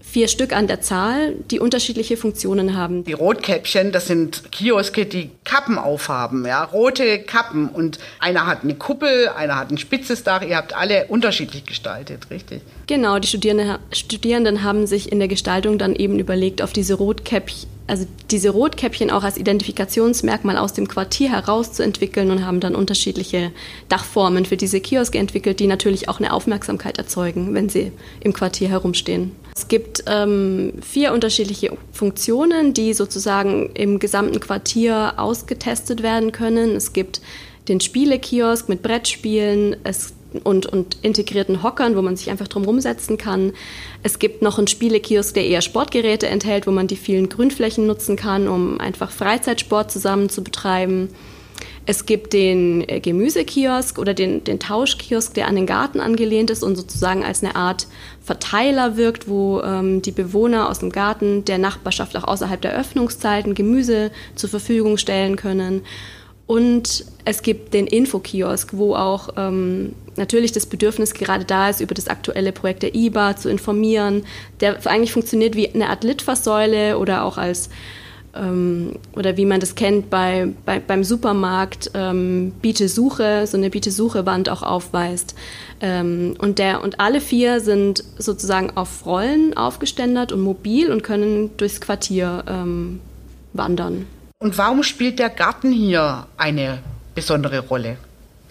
vier 0.00 0.28
Stück 0.28 0.54
an 0.54 0.66
der 0.66 0.80
Zahl, 0.80 1.34
die 1.50 1.60
unterschiedliche 1.60 2.16
Funktionen 2.16 2.76
haben. 2.76 3.04
Die 3.04 3.12
Rotkäppchen, 3.12 3.92
das 3.92 4.06
sind 4.06 4.50
Kioske, 4.52 5.04
die 5.04 5.30
Kappen 5.48 5.78
aufhaben, 5.78 6.44
ja, 6.44 6.62
rote 6.62 7.20
Kappen. 7.20 7.68
Und 7.68 7.98
einer 8.20 8.46
hat 8.46 8.64
eine 8.64 8.74
Kuppel, 8.74 9.30
einer 9.30 9.56
hat 9.56 9.70
ein 9.70 9.78
spitzes 9.78 10.22
Dach. 10.22 10.42
Ihr 10.42 10.56
habt 10.56 10.76
alle 10.76 11.06
unterschiedlich 11.06 11.64
gestaltet, 11.64 12.30
richtig? 12.30 12.60
Genau, 12.86 13.18
die 13.18 13.28
Studierenden, 13.28 13.78
Studierenden 13.92 14.62
haben 14.62 14.86
sich 14.86 15.10
in 15.10 15.18
der 15.18 15.28
Gestaltung 15.28 15.78
dann 15.78 15.96
eben 15.96 16.18
überlegt, 16.18 16.60
auf 16.60 16.72
diese 16.72 16.94
Rotkäppchen 16.94 17.68
also 17.88 18.06
diese 18.30 18.50
Rotkäppchen 18.50 19.10
auch 19.10 19.24
als 19.24 19.38
Identifikationsmerkmal 19.38 20.58
aus 20.58 20.74
dem 20.74 20.88
Quartier 20.88 21.32
herauszuentwickeln 21.32 22.30
und 22.30 22.44
haben 22.44 22.60
dann 22.60 22.74
unterschiedliche 22.74 23.50
Dachformen 23.88 24.44
für 24.44 24.58
diese 24.58 24.80
Kioske 24.80 25.18
entwickelt, 25.18 25.58
die 25.58 25.66
natürlich 25.66 26.08
auch 26.08 26.18
eine 26.18 26.32
Aufmerksamkeit 26.32 26.98
erzeugen, 26.98 27.54
wenn 27.54 27.70
sie 27.70 27.92
im 28.20 28.34
Quartier 28.34 28.68
herumstehen. 28.68 29.32
Es 29.56 29.66
gibt 29.66 30.04
ähm, 30.06 30.74
vier 30.82 31.12
unterschiedliche 31.12 31.76
Funktionen, 31.90 32.74
die 32.74 32.94
sozusagen 32.94 33.70
im 33.74 33.98
gesamten 33.98 34.38
Quartier 34.38 35.14
ausgetestet 35.38 36.02
werden 36.02 36.32
können. 36.32 36.76
Es 36.76 36.92
gibt 36.92 37.20
den 37.68 37.80
Spielekiosk 37.80 38.68
mit 38.68 38.82
Brettspielen, 38.82 39.76
es 39.84 40.14
und, 40.44 40.66
und 40.66 40.98
integrierten 41.00 41.62
Hockern, 41.62 41.96
wo 41.96 42.02
man 42.02 42.16
sich 42.16 42.28
einfach 42.28 42.48
drum 42.48 42.64
rumsetzen 42.64 43.16
kann. 43.16 43.52
Es 44.02 44.18
gibt 44.18 44.42
noch 44.42 44.58
einen 44.58 44.66
Spielekiosk, 44.66 45.32
der 45.32 45.46
eher 45.46 45.62
Sportgeräte 45.62 46.26
enthält, 46.26 46.66
wo 46.66 46.70
man 46.70 46.86
die 46.86 46.96
vielen 46.96 47.30
Grünflächen 47.30 47.86
nutzen 47.86 48.16
kann, 48.16 48.46
um 48.46 48.78
einfach 48.78 49.10
Freizeitsport 49.10 49.90
zusammen 49.90 50.28
zu 50.28 50.44
betreiben. 50.44 51.08
Es 51.88 52.04
gibt 52.04 52.34
den 52.34 52.86
äh, 52.86 53.00
Gemüsekiosk 53.00 53.98
oder 53.98 54.12
den, 54.12 54.44
den 54.44 54.60
Tauschkiosk, 54.60 55.32
der 55.32 55.48
an 55.48 55.56
den 55.56 55.64
Garten 55.64 56.00
angelehnt 56.00 56.50
ist 56.50 56.62
und 56.62 56.76
sozusagen 56.76 57.24
als 57.24 57.42
eine 57.42 57.56
Art 57.56 57.86
Verteiler 58.22 58.98
wirkt, 58.98 59.26
wo 59.26 59.62
ähm, 59.62 60.02
die 60.02 60.12
Bewohner 60.12 60.68
aus 60.68 60.80
dem 60.80 60.92
Garten 60.92 61.46
der 61.46 61.56
Nachbarschaft 61.56 62.14
auch 62.18 62.24
außerhalb 62.24 62.60
der 62.60 62.78
Öffnungszeiten 62.78 63.54
Gemüse 63.54 64.10
zur 64.34 64.50
Verfügung 64.50 64.98
stellen 64.98 65.36
können. 65.36 65.80
Und 66.46 67.06
es 67.24 67.40
gibt 67.40 67.72
den 67.72 67.86
Infokiosk, 67.86 68.76
wo 68.76 68.94
auch 68.94 69.30
ähm, 69.38 69.94
natürlich 70.16 70.52
das 70.52 70.66
Bedürfnis 70.66 71.14
gerade 71.14 71.46
da 71.46 71.70
ist, 71.70 71.80
über 71.80 71.94
das 71.94 72.08
aktuelle 72.08 72.52
Projekt 72.52 72.82
der 72.82 72.94
IBA 72.94 73.36
zu 73.36 73.48
informieren, 73.48 74.26
der 74.60 74.86
eigentlich 74.86 75.12
funktioniert 75.12 75.56
wie 75.56 75.70
eine 75.70 75.88
Art 75.88 76.04
Litfaßsäule 76.04 76.98
oder 76.98 77.24
auch 77.24 77.38
als 77.38 77.70
oder 78.38 79.36
wie 79.36 79.44
man 79.44 79.60
das 79.60 79.74
kennt 79.74 80.10
bei, 80.10 80.48
bei 80.64 80.78
beim 80.78 81.02
Supermarkt 81.02 81.90
ähm, 81.94 82.52
Biete-Suche, 82.62 83.46
so 83.46 83.56
eine 83.56 83.70
Biete-Suche-Wand 83.70 84.48
auch 84.48 84.62
aufweist. 84.62 85.34
Ähm, 85.80 86.36
und, 86.38 86.58
der, 86.58 86.82
und 86.82 87.00
alle 87.00 87.20
vier 87.20 87.60
sind 87.60 88.04
sozusagen 88.18 88.76
auf 88.76 89.06
Rollen 89.06 89.56
aufgeständert 89.56 90.32
und 90.32 90.40
mobil 90.40 90.92
und 90.92 91.02
können 91.02 91.56
durchs 91.56 91.80
Quartier 91.80 92.44
ähm, 92.46 93.00
wandern. 93.52 94.06
Und 94.38 94.56
warum 94.56 94.82
spielt 94.84 95.18
der 95.18 95.30
Garten 95.30 95.72
hier 95.72 96.26
eine 96.36 96.78
besondere 97.14 97.58
Rolle? 97.58 97.96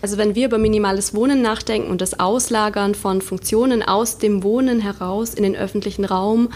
Also 0.01 0.17
wenn 0.17 0.36
wir 0.36 0.48
über 0.48 0.58
minimales 0.58 1.13
Wohnen 1.15 1.41
nachdenken 1.41 1.89
und 1.89 2.01
das 2.01 2.20
Auslagern 2.20 2.94
von 2.94 3.22
Funktionen 3.22 3.82
aus 3.82 4.17
dem 4.17 4.44
Wohnen 4.44 4.79
heraus 4.79 5.34
in 5.34 5.44
den 5.44 5.56
öffentlichen 5.56 6.06
Raum, 6.06 6.50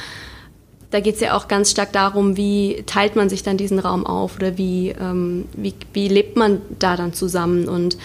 da 0.91 0.99
geht 0.99 1.15
es 1.15 1.21
ja 1.21 1.35
auch 1.35 1.47
ganz 1.47 1.71
stark 1.71 1.93
darum, 1.93 2.35
wie 2.35 2.83
teilt 2.85 3.15
man 3.15 3.29
sich 3.29 3.43
dann 3.43 3.55
diesen 3.55 3.79
Raum 3.79 4.05
auf 4.05 4.35
oder 4.35 4.57
wie, 4.57 4.89
ähm, 4.89 5.45
wie, 5.55 5.73
wie, 5.93 6.09
lebt 6.09 6.35
man 6.35 6.61
da 6.79 6.97
dann 6.97 7.13
zusammen. 7.13 7.69
Und 7.69 7.97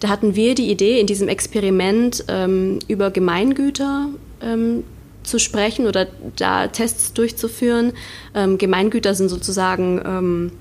da 0.00 0.08
hatten 0.08 0.36
wir 0.36 0.54
die 0.54 0.70
Idee, 0.70 1.00
in 1.00 1.06
diesem 1.06 1.28
Experiment 1.28 2.24
ähm, 2.28 2.80
über 2.86 3.10
Gemeingüter 3.10 4.08
ähm, 4.42 4.84
zu 5.22 5.38
sprechen 5.38 5.86
oder 5.86 6.06
da 6.36 6.68
Tests 6.68 7.14
durchzuführen. 7.14 7.94
Ähm, 8.34 8.58
Gemeingüter 8.58 9.14
sind 9.14 9.30
sozusagen 9.30 10.02
ähm, 10.04 10.52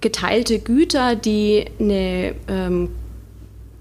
geteilte 0.00 0.60
Güter, 0.60 1.14
die 1.14 1.66
eine 1.78 2.34
ähm, 2.48 2.88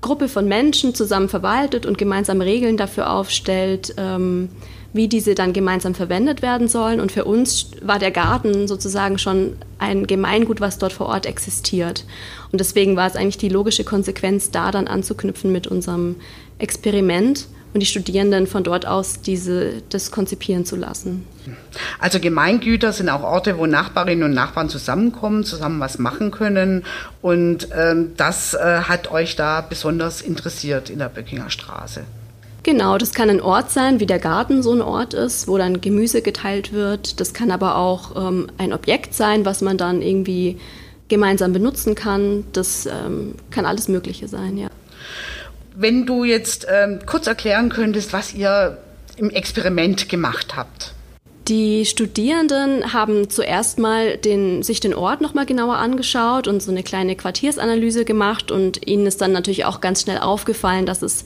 Gruppe 0.02 0.28
von 0.28 0.50
Menschen 0.50 0.94
zusammen 0.94 1.30
verwaltet 1.30 1.86
und 1.86 1.98
gemeinsam 1.98 2.42
Regeln 2.42 2.76
dafür 2.76 3.10
aufstellt, 3.10 3.96
wie 4.94 5.08
diese 5.08 5.36
dann 5.36 5.54
gemeinsam 5.54 5.96
verwendet 5.96 6.42
werden 6.42 6.68
sollen. 6.68 7.00
Und 7.00 7.12
für 7.12 7.26
uns 7.26 7.72
war 7.82 8.00
der 8.00 8.12
Garten 8.12 8.68
sozusagen 8.68 9.18
schon 9.18 9.58
ein 9.80 10.08
Gemeingut, 10.08 10.62
was 10.62 10.78
dort 10.78 10.94
vor 10.94 11.08
Ort 11.08 11.26
existiert. 11.26 12.06
Und 12.52 12.60
deswegen 12.60 12.96
war 12.96 13.08
es 13.08 13.16
eigentlich 13.16 13.40
die 13.40 13.50
logische 13.50 13.84
Konsequenz, 13.84 14.52
da 14.52 14.72
dann 14.72 14.88
anzuknüpfen 14.88 15.52
mit 15.52 15.68
unserem 15.68 16.16
Experiment 16.60 17.48
und 17.74 17.80
die 17.80 17.88
Studierenden 17.88 18.46
von 18.46 18.64
dort 18.64 18.86
aus 18.86 19.22
diese, 19.22 19.82
das 19.90 20.12
konzipieren 20.12 20.64
zu 20.64 20.76
lassen. 20.76 21.26
Also 22.00 22.20
Gemeingüter 22.20 22.94
sind 22.94 23.10
auch 23.10 23.24
Orte, 23.24 23.58
wo 23.58 23.66
Nachbarinnen 23.66 24.24
und 24.24 24.34
Nachbarn 24.34 24.70
zusammenkommen, 24.70 25.44
zusammen 25.44 25.80
was 25.80 25.98
machen 25.98 26.30
können. 26.30 26.84
Und 27.22 27.68
ähm, 27.76 28.12
das 28.16 28.54
äh, 28.54 28.82
hat 28.84 29.10
euch 29.10 29.36
da 29.36 29.62
besonders 29.62 30.22
interessiert 30.22 30.92
in 30.92 31.00
der 31.00 31.10
Böckinger 31.10 31.50
Straße. 31.50 32.04
Genau, 32.64 32.98
das 32.98 33.14
kann 33.14 33.30
ein 33.30 33.42
Ort 33.42 33.72
sein, 33.72 34.00
wie 34.00 34.06
der 34.06 34.20
Garten 34.20 34.64
so 34.64 34.72
ein 34.72 34.82
Ort 34.82 35.14
ist, 35.14 35.50
wo 35.50 35.58
dann 35.58 35.82
Gemüse 35.82 36.22
geteilt 36.22 36.72
wird. 36.72 37.20
Das 37.20 37.34
kann 37.34 37.52
aber 37.52 37.76
auch 37.76 38.16
ähm, 38.16 38.48
ein 38.58 38.72
Objekt 38.72 39.14
sein, 39.14 39.44
was 39.44 39.62
man 39.62 39.78
dann 39.78 40.02
irgendwie 40.02 40.58
gemeinsam 41.10 41.52
benutzen 41.52 41.94
kann. 41.94 42.46
Das 42.54 42.86
ähm, 42.86 43.36
kann 43.52 43.66
alles 43.66 43.90
Mögliche 43.90 44.30
sein, 44.30 44.58
ja. 44.58 44.70
Wenn 45.76 46.06
du 46.06 46.24
jetzt 46.24 46.66
ähm, 46.72 47.00
kurz 47.06 47.28
erklären 47.28 47.68
könntest, 47.68 48.14
was 48.14 48.34
ihr 48.34 48.78
im 49.18 49.30
Experiment 49.30 50.08
gemacht 50.08 50.56
habt. 50.56 50.94
Die 51.50 51.86
Studierenden 51.86 52.94
haben 52.94 53.30
zuerst 53.30 53.78
mal 53.78 54.16
den, 54.18 54.64
sich 54.64 54.80
den 54.80 54.94
Ort 54.94 55.20
nochmal 55.20 55.46
genauer 55.46 55.76
angeschaut 55.76 56.48
und 56.48 56.64
so 56.64 56.72
eine 56.72 56.84
kleine 56.84 57.18
Quartiersanalyse 57.18 58.06
gemacht 58.06 58.50
und 58.50 58.88
ihnen 58.88 59.06
ist 59.06 59.20
dann 59.20 59.34
natürlich 59.34 59.66
auch 59.66 59.82
ganz 59.82 60.04
schnell 60.04 60.20
aufgefallen, 60.20 60.86
dass 60.86 61.02
es 61.02 61.26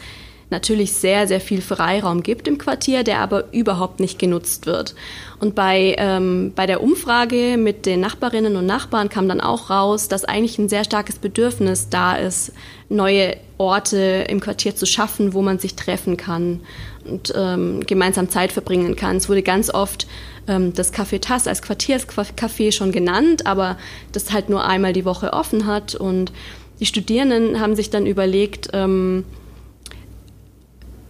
natürlich 0.50 0.94
sehr, 0.94 1.28
sehr 1.28 1.42
viel 1.42 1.62
Freiraum 1.62 2.24
gibt 2.24 2.48
im 2.48 2.58
Quartier, 2.58 3.04
der 3.04 3.20
aber 3.20 3.52
überhaupt 3.52 4.00
nicht 4.00 4.18
genutzt 4.18 4.66
wird. 4.66 4.96
Und 5.40 5.56
bei, 5.56 5.96
ähm, 5.98 6.54
bei 6.56 6.66
der 6.66 6.82
Umfrage 6.82 7.58
mit 7.58 7.86
den 7.86 8.00
Nachbarinnen 8.00 8.56
und 8.56 8.66
Nachbarn 8.66 9.10
kam 9.10 9.28
dann 9.28 9.42
auch 9.42 9.70
raus, 9.70 10.08
dass 10.08 10.24
eigentlich 10.24 10.58
ein 10.58 10.70
sehr 10.70 10.86
starkes 10.86 11.20
Bedürfnis 11.20 11.90
da 11.90 12.16
ist, 12.16 12.54
neue 12.90 13.36
Orte 13.58 14.26
im 14.30 14.40
Quartier 14.40 14.76
zu 14.76 14.86
schaffen, 14.86 15.34
wo 15.34 15.42
man 15.42 15.60
sich 15.60 15.76
treffen 15.76 16.16
kann 16.16 16.62
und 17.04 17.34
ähm, 17.36 17.82
gemeinsam 17.86 18.30
Zeit 18.30 18.52
verbringen 18.52 18.96
kann. 18.96 19.18
Es 19.18 19.28
wurde 19.28 19.44
ganz 19.44 19.70
oft 19.74 20.08
ähm, 20.48 20.74
das 20.74 20.94
Café 20.94 21.20
Tass 21.20 21.48
als 21.48 21.62
Quartierscafé 21.62 22.72
schon 22.72 22.92
genannt, 22.92 23.46
aber 23.46 23.78
das 24.14 24.32
halt 24.32 24.50
nur 24.50 24.64
einmal 24.64 24.94
die 24.94 25.06
Woche 25.06 25.34
offen 25.34 25.66
hat. 25.66 25.96
Und 25.96 26.32
die 26.80 26.86
Studierenden 26.86 27.60
haben 27.60 27.76
sich 27.76 27.90
dann 27.90 28.06
überlegt, 28.06 28.70
ähm, 28.74 29.26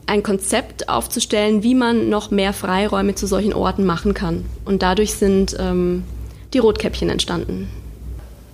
ein 0.08 0.24
Konzept 0.24 0.90
aufzustellen, 0.90 1.64
wie 1.64 1.76
man 1.76 2.10
noch 2.10 2.32
mehr 2.32 2.54
Freiräume 2.54 3.16
zu 3.16 3.28
solchen 3.28 3.54
Orten 3.54 3.86
machen 3.86 4.14
kann. 4.14 4.46
Und 4.66 4.82
dadurch 4.82 5.14
sind 5.14 5.56
ähm, 5.60 6.04
die 6.54 6.60
Rotkäppchen 6.60 7.10
entstanden. 7.10 7.68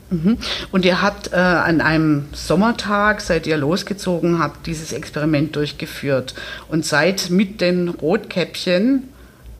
Mhm. 0.10 0.38
Und 0.72 0.86
ihr 0.86 1.02
habt 1.02 1.32
äh, 1.32 1.36
an 1.36 1.82
einem 1.82 2.26
Sommertag, 2.34 3.22
seid 3.22 3.48
ihr 3.48 3.58
losgezogen, 3.58 4.40
habt 4.40 4.68
dieses 4.68 4.94
Experiment 4.94 5.56
durchgeführt 5.56 6.34
und 6.70 6.86
seid 6.86 7.30
mit 7.30 7.62
den 7.62 7.90
Rotkäppchen 7.90 9.04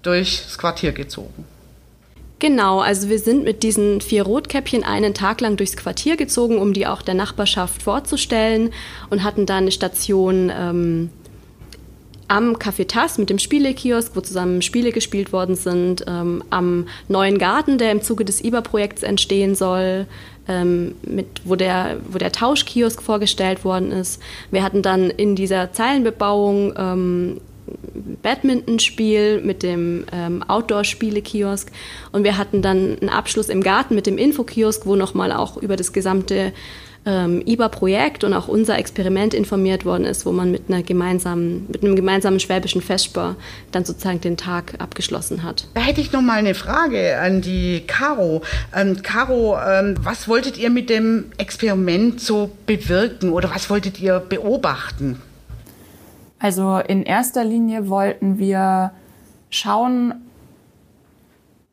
durchs 0.02 0.58
Quartier 0.58 0.92
gezogen. 0.92 1.46
Genau, 2.40 2.82
also 2.82 3.08
wir 3.08 3.20
sind 3.20 3.46
mit 3.46 3.64
diesen 3.64 4.02
vier 4.02 4.24
Rotkäppchen 4.24 4.84
einen 4.84 5.14
Tag 5.14 5.40
lang 5.40 5.56
durchs 5.56 5.78
Quartier 5.78 6.18
gezogen, 6.18 6.58
um 6.58 6.74
die 6.74 6.86
auch 6.86 7.02
der 7.02 7.14
Nachbarschaft 7.14 7.82
vorzustellen 7.82 8.72
und 9.10 9.24
hatten 9.24 9.46
da 9.46 9.58
eine 9.58 9.72
Station 9.72 10.52
ähm, 10.54 11.10
am 12.34 12.56
Café 12.58 12.88
Tass 12.88 13.20
mit 13.20 13.30
dem 13.30 13.38
Spielekiosk, 13.38 14.16
wo 14.16 14.22
zusammen 14.22 14.64
Spiele 14.64 14.92
gespielt 14.92 15.32
worden 15.32 15.56
sind, 15.56 16.04
ähm, 16.08 16.44
am 16.50 16.88
neuen 17.08 17.38
Garten, 17.38 17.78
der 17.78 17.92
im 17.92 18.02
Zuge 18.02 18.26
des 18.26 18.44
IBA-Projekts 18.44 19.04
entstehen 19.04 19.54
soll, 19.54 20.08
ähm, 20.48 20.96
mit, 21.04 21.28
wo, 21.46 21.56
der, 21.56 21.98
wo 22.10 22.18
der 22.18 22.32
Tauschkiosk 22.32 23.04
vorgestellt 23.04 23.64
worden 23.64 23.92
ist. 23.92 24.20
Wir 24.50 24.64
hatten 24.64 24.82
dann 24.82 25.12
in 25.12 25.36
dieser 25.36 25.74
Zeilenbebauung 25.74 26.74
ähm, 26.76 27.42
Badmintonspiel 28.24 29.42
mit 29.42 29.62
dem 29.62 30.06
ähm, 30.12 30.44
Outdoor-Spiele-Kiosk 30.48 31.72
und 32.14 32.24
wir 32.24 32.40
hatten 32.40 32.64
dann 32.64 32.98
einen 33.00 33.10
Abschluss 33.10 33.48
im 33.48 33.62
Garten 33.62 33.94
mit 33.94 34.08
dem 34.08 34.18
Infokiosk, 34.18 34.88
wo 34.88 34.96
nochmal 34.96 35.32
auch 35.32 35.58
über 35.58 35.76
das 35.76 35.94
gesamte 35.94 36.52
ähm, 37.06 37.44
IBA-Projekt 37.46 38.24
und 38.24 38.34
auch 38.34 38.48
unser 38.48 38.78
Experiment 38.78 39.34
informiert 39.34 39.86
worden 39.86 40.06
ist, 40.06 40.26
wo 40.26 40.32
man 40.32 40.52
mit, 40.52 40.70
einer 40.70 40.84
gemeinsamen, 40.84 41.66
mit 41.70 41.84
einem 41.84 41.96
gemeinsamen 41.96 42.40
schwäbischen 42.40 42.82
Festspar 42.82 43.36
dann 43.72 43.84
sozusagen 43.84 44.22
den 44.22 44.38
Tag 44.38 44.76
abgeschlossen 44.80 45.44
hat. 45.44 45.68
Da 45.74 45.82
hätte 45.82 46.02
ich 46.02 46.12
noch 46.12 46.22
mal 46.22 46.38
eine 46.38 46.56
Frage 46.56 47.20
an 47.20 47.42
die 47.42 47.84
Caro. 47.86 48.42
Ähm, 48.76 49.02
Caro, 49.02 49.58
ähm, 49.60 49.96
was 50.02 50.28
wolltet 50.28 50.58
ihr 50.58 50.70
mit 50.70 50.90
dem 50.90 51.32
Experiment 51.38 52.22
so 52.22 52.50
bewirken 52.66 53.32
oder 53.32 53.50
was 53.54 53.70
wolltet 53.70 54.00
ihr 54.00 54.20
beobachten? 54.20 55.22
Also 56.40 56.78
in 56.78 57.04
erster 57.04 57.44
Linie 57.44 57.90
wollten 57.90 58.38
wir 58.38 58.92
schauen 59.50 60.16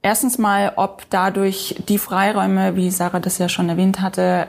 erstens 0.02 0.38
mal, 0.38 0.72
ob 0.76 1.08
dadurch 1.10 1.76
die 1.88 1.98
Freiräume, 1.98 2.76
wie 2.76 2.90
Sarah 2.90 3.20
das 3.20 3.38
ja 3.38 3.48
schon 3.48 3.68
erwähnt 3.68 4.00
hatte, 4.00 4.48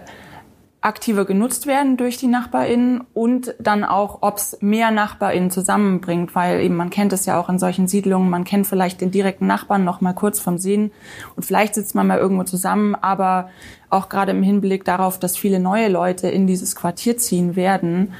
aktiver 0.81 1.25
genutzt 1.25 1.67
werden 1.67 1.95
durch 1.95 2.17
die 2.17 2.27
NachbarInnen 2.27 3.03
und 3.13 3.53
dann 3.59 3.83
auch, 3.83 4.17
ob 4.21 4.37
es 4.37 4.57
mehr 4.61 4.89
NachbarInnen 4.89 5.51
zusammenbringt, 5.51 6.33
weil 6.33 6.59
eben 6.61 6.75
man 6.75 6.89
kennt 6.89 7.13
es 7.13 7.27
ja 7.27 7.39
auch 7.39 7.49
in 7.49 7.59
solchen 7.59 7.87
Siedlungen, 7.87 8.31
man 8.31 8.45
kennt 8.45 8.65
vielleicht 8.65 8.99
den 8.99 9.11
direkten 9.11 9.45
Nachbarn 9.45 9.83
noch 9.83 10.01
mal 10.01 10.13
kurz 10.13 10.39
vom 10.39 10.57
Sehen 10.57 10.91
und 11.35 11.43
vielleicht 11.43 11.75
sitzt 11.75 11.93
man 11.93 12.07
mal 12.07 12.17
irgendwo 12.17 12.43
zusammen, 12.45 12.95
aber 12.95 13.51
auch 13.91 14.09
gerade 14.09 14.31
im 14.31 14.41
Hinblick 14.41 14.83
darauf, 14.83 15.19
dass 15.19 15.37
viele 15.37 15.59
neue 15.59 15.87
Leute 15.87 16.29
in 16.29 16.47
dieses 16.47 16.75
Quartier 16.75 17.15
ziehen 17.15 17.55
werden, 17.55 18.13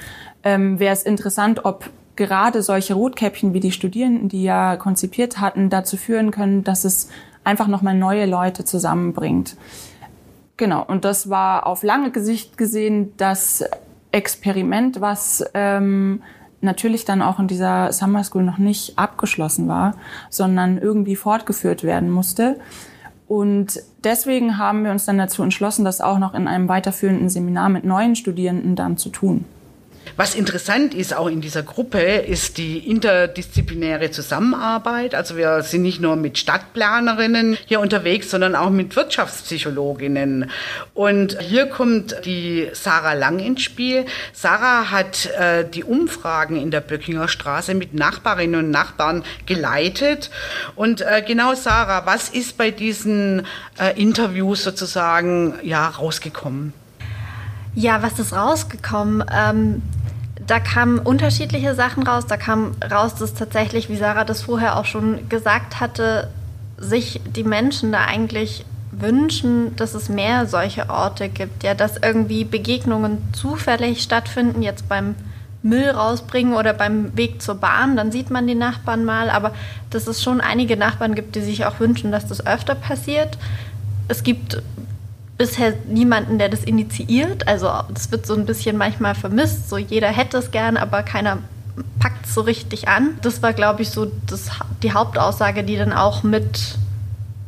ähm, 0.43 0.79
wäre 0.79 0.93
es 0.93 1.01
interessant, 1.01 1.65
ob 1.65 1.89
gerade 2.15 2.61
solche 2.61 2.93
Rotkäppchen 2.93 3.55
wie 3.55 3.59
die 3.59 3.71
Studierenden, 3.71 4.29
die 4.29 4.43
ja 4.43 4.75
konzipiert 4.75 5.39
hatten, 5.39 5.71
dazu 5.71 5.97
führen 5.97 6.29
können, 6.29 6.63
dass 6.63 6.83
es 6.83 7.09
einfach 7.43 7.67
nochmal 7.67 7.95
neue 7.95 8.27
Leute 8.27 8.65
zusammenbringt. 8.65 9.55
Genau, 10.61 10.85
und 10.85 11.05
das 11.05 11.27
war 11.27 11.65
auf 11.65 11.81
lange 11.81 12.11
Gesicht 12.11 12.55
gesehen 12.55 13.13
das 13.17 13.65
Experiment, 14.11 15.01
was 15.01 15.43
ähm, 15.55 16.21
natürlich 16.61 17.03
dann 17.03 17.23
auch 17.23 17.39
in 17.39 17.47
dieser 17.47 17.91
Summer 17.91 18.23
School 18.23 18.43
noch 18.43 18.59
nicht 18.59 18.99
abgeschlossen 18.99 19.67
war, 19.67 19.95
sondern 20.29 20.77
irgendwie 20.77 21.15
fortgeführt 21.15 21.81
werden 21.81 22.11
musste. 22.11 22.59
Und 23.27 23.81
deswegen 24.03 24.59
haben 24.59 24.83
wir 24.83 24.91
uns 24.91 25.05
dann 25.05 25.17
dazu 25.17 25.41
entschlossen, 25.41 25.83
das 25.83 25.99
auch 25.99 26.19
noch 26.19 26.35
in 26.35 26.47
einem 26.47 26.69
weiterführenden 26.69 27.29
Seminar 27.29 27.69
mit 27.69 27.83
neuen 27.83 28.15
Studierenden 28.15 28.75
dann 28.75 28.97
zu 28.97 29.09
tun. 29.09 29.45
Was 30.21 30.35
interessant 30.35 30.93
ist 30.93 31.15
auch 31.15 31.25
in 31.25 31.41
dieser 31.41 31.63
Gruppe, 31.63 31.99
ist 31.99 32.59
die 32.59 32.77
interdisziplinäre 32.77 34.11
Zusammenarbeit. 34.11 35.15
Also 35.15 35.35
wir 35.35 35.63
sind 35.63 35.81
nicht 35.81 35.99
nur 35.99 36.15
mit 36.15 36.37
Stadtplanerinnen 36.37 37.57
hier 37.65 37.79
unterwegs, 37.79 38.29
sondern 38.29 38.55
auch 38.55 38.69
mit 38.69 38.95
Wirtschaftspsychologinnen. 38.95 40.51
Und 40.93 41.41
hier 41.41 41.65
kommt 41.65 42.23
die 42.23 42.69
Sarah 42.73 43.13
Lang 43.13 43.39
ins 43.39 43.63
Spiel. 43.63 44.05
Sarah 44.31 44.91
hat 44.91 45.25
äh, 45.25 45.67
die 45.67 45.83
Umfragen 45.83 46.55
in 46.55 46.69
der 46.69 46.81
Böckinger 46.81 47.27
Straße 47.27 47.73
mit 47.73 47.95
Nachbarinnen 47.95 48.65
und 48.65 48.69
Nachbarn 48.69 49.23
geleitet. 49.47 50.29
Und 50.75 51.01
äh, 51.01 51.23
genau, 51.25 51.55
Sarah, 51.55 52.05
was 52.05 52.29
ist 52.29 52.57
bei 52.57 52.69
diesen 52.69 53.47
äh, 53.79 53.99
Interviews 53.99 54.63
sozusagen 54.63 55.55
ja 55.63 55.87
rausgekommen? 55.87 56.73
Ja, 57.73 58.03
was 58.03 58.19
ist 58.19 58.33
rausgekommen? 58.33 59.23
Ähm, 59.33 59.81
da 60.51 60.60
kamen 60.60 61.00
unterschiedliche 61.00 61.75
Sachen 61.75 62.03
raus. 62.03 62.25
Da 62.27 62.36
kam 62.36 62.74
raus, 62.91 63.15
dass 63.15 63.34
tatsächlich, 63.34 63.88
wie 63.88 63.96
Sarah 63.96 64.25
das 64.25 64.41
vorher 64.41 64.77
auch 64.77 64.84
schon 64.84 65.29
gesagt 65.29 65.79
hatte, 65.79 66.29
sich 66.77 67.22
die 67.25 67.46
Menschen 67.46 67.93
da 67.93 68.03
eigentlich 68.03 68.65
wünschen, 68.91 69.74
dass 69.77 69.93
es 69.93 70.10
mehr 70.10 70.48
solche 70.48 70.89
Orte 70.89 71.29
gibt. 71.29 71.63
Ja, 71.63 71.74
dass 71.74 71.96
irgendwie 71.96 72.43
Begegnungen 72.43 73.20
zufällig 73.31 74.01
stattfinden, 74.01 74.62
jetzt 74.62 74.89
beim 74.89 75.15
Müll 75.63 75.89
rausbringen 75.89 76.53
oder 76.53 76.74
beim 76.74 77.15
Weg 77.15 77.41
zur 77.41 77.55
Bahn, 77.55 77.96
dann 77.96 78.12
sieht 78.12 78.29
man 78.29 78.46
die 78.46 78.55
Nachbarn 78.55 79.05
mal. 79.05 79.29
Aber 79.29 79.53
dass 79.89 80.05
es 80.08 80.22
schon 80.22 80.41
einige 80.41 80.75
Nachbarn 80.75 81.15
gibt, 81.15 81.36
die 81.36 81.41
sich 81.41 81.65
auch 81.65 81.79
wünschen, 81.79 82.12
dass 82.12 82.27
das 82.27 82.46
öfter 82.46 82.75
passiert. 82.75 83.38
Es 84.10 84.22
gibt 84.22 84.62
bisher 85.41 85.74
niemanden, 85.88 86.38
der 86.38 86.50
das 86.50 86.63
initiiert. 86.63 87.48
Also 87.48 87.67
das 87.91 88.12
wird 88.12 88.27
so 88.27 88.36
ein 88.36 88.45
bisschen 88.45 88.77
manchmal 88.77 89.15
vermisst. 89.15 89.69
So 89.69 89.77
jeder 89.79 90.10
hätte 90.10 90.38
es 90.38 90.51
gern, 90.51 90.77
aber 90.77 91.01
keiner 91.01 91.39
packt 92.00 92.27
es 92.27 92.36
so 92.36 92.41
richtig 92.41 92.88
an. 92.88 93.17
Das 93.24 93.41
war, 93.41 93.51
glaube 93.51 93.81
ich, 93.81 93.89
so 93.89 94.12
das, 94.27 94.51
die 94.83 94.93
Hauptaussage, 94.93 95.63
die 95.63 95.77
dann 95.77 95.93
auch 95.93 96.21
mit 96.21 96.75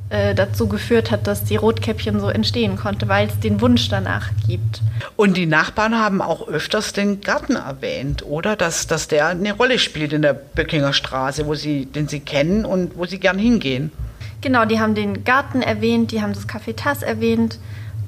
äh, 0.09 0.33
dazu 0.33 0.67
geführt 0.67 1.11
hat, 1.11 1.27
dass 1.27 1.43
die 1.43 1.55
Rotkäppchen 1.55 2.19
so 2.19 2.29
entstehen 2.29 2.77
konnte, 2.77 3.07
weil 3.07 3.27
es 3.27 3.39
den 3.39 3.61
Wunsch 3.61 3.89
danach 3.89 4.31
gibt. 4.47 4.81
Und 5.15 5.37
die 5.37 5.45
Nachbarn 5.45 5.93
haben 5.93 6.19
auch 6.19 6.47
öfters 6.47 6.93
den 6.93 7.21
Garten 7.21 7.57
erwähnt, 7.57 8.25
oder? 8.25 8.55
Dass, 8.55 8.87
dass 8.87 9.07
der 9.07 9.27
eine 9.27 9.53
Rolle 9.53 9.77
spielt 9.77 10.13
in 10.13 10.23
der 10.23 10.33
Böckinger 10.33 10.93
Straße, 10.93 11.45
wo 11.45 11.53
sie, 11.53 11.85
den 11.85 12.07
sie 12.07 12.21
kennen 12.21 12.65
und 12.65 12.97
wo 12.97 13.05
sie 13.05 13.19
gern 13.19 13.37
hingehen. 13.37 13.91
Genau, 14.41 14.65
die 14.65 14.79
haben 14.79 14.95
den 14.95 15.23
Garten 15.23 15.61
erwähnt, 15.61 16.11
die 16.11 16.23
haben 16.23 16.33
das 16.33 16.49
Café 16.49 16.75
Tass 16.75 17.03
erwähnt. 17.03 17.59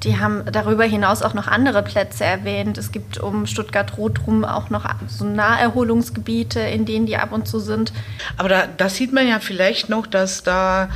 Die 0.04 0.20
haben 0.20 0.44
darüber 0.52 0.84
hinaus 0.84 1.22
auch 1.22 1.34
noch 1.34 1.48
andere 1.48 1.82
Plätze 1.82 2.24
erwähnt. 2.24 2.78
Es 2.78 2.92
gibt 2.92 3.18
um 3.18 3.48
Stuttgart-Rot 3.48 4.28
rum 4.28 4.46
auch 4.46 4.70
noch 4.70 4.86
so 5.08 5.26
Naherholungsgebiete, 5.26 6.60
in 6.60 6.86
denen 6.86 7.06
die 7.06 7.18
ab 7.18 7.32
und 7.32 7.48
zu 7.48 7.60
sind. 7.60 7.92
Aber 8.38 8.50
da, 8.50 8.68
da 8.78 8.90
sieht 8.90 9.14
man 9.14 9.28
ja 9.28 9.40
vielleicht 9.40 9.90
noch, 9.90 10.06
dass 10.06 10.44
da 10.44 10.90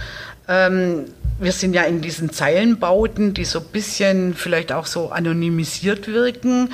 ähm, 0.47 1.05
wir 1.39 1.51
sind 1.53 1.73
ja 1.73 1.83
in 1.83 2.01
diesen 2.01 2.31
Zeilenbauten, 2.31 3.33
die 3.33 3.45
so 3.45 3.59
ein 3.59 3.65
bisschen 3.71 4.33
vielleicht 4.33 4.71
auch 4.71 4.85
so 4.85 5.09
anonymisiert 5.11 6.07
wirken. 6.07 6.73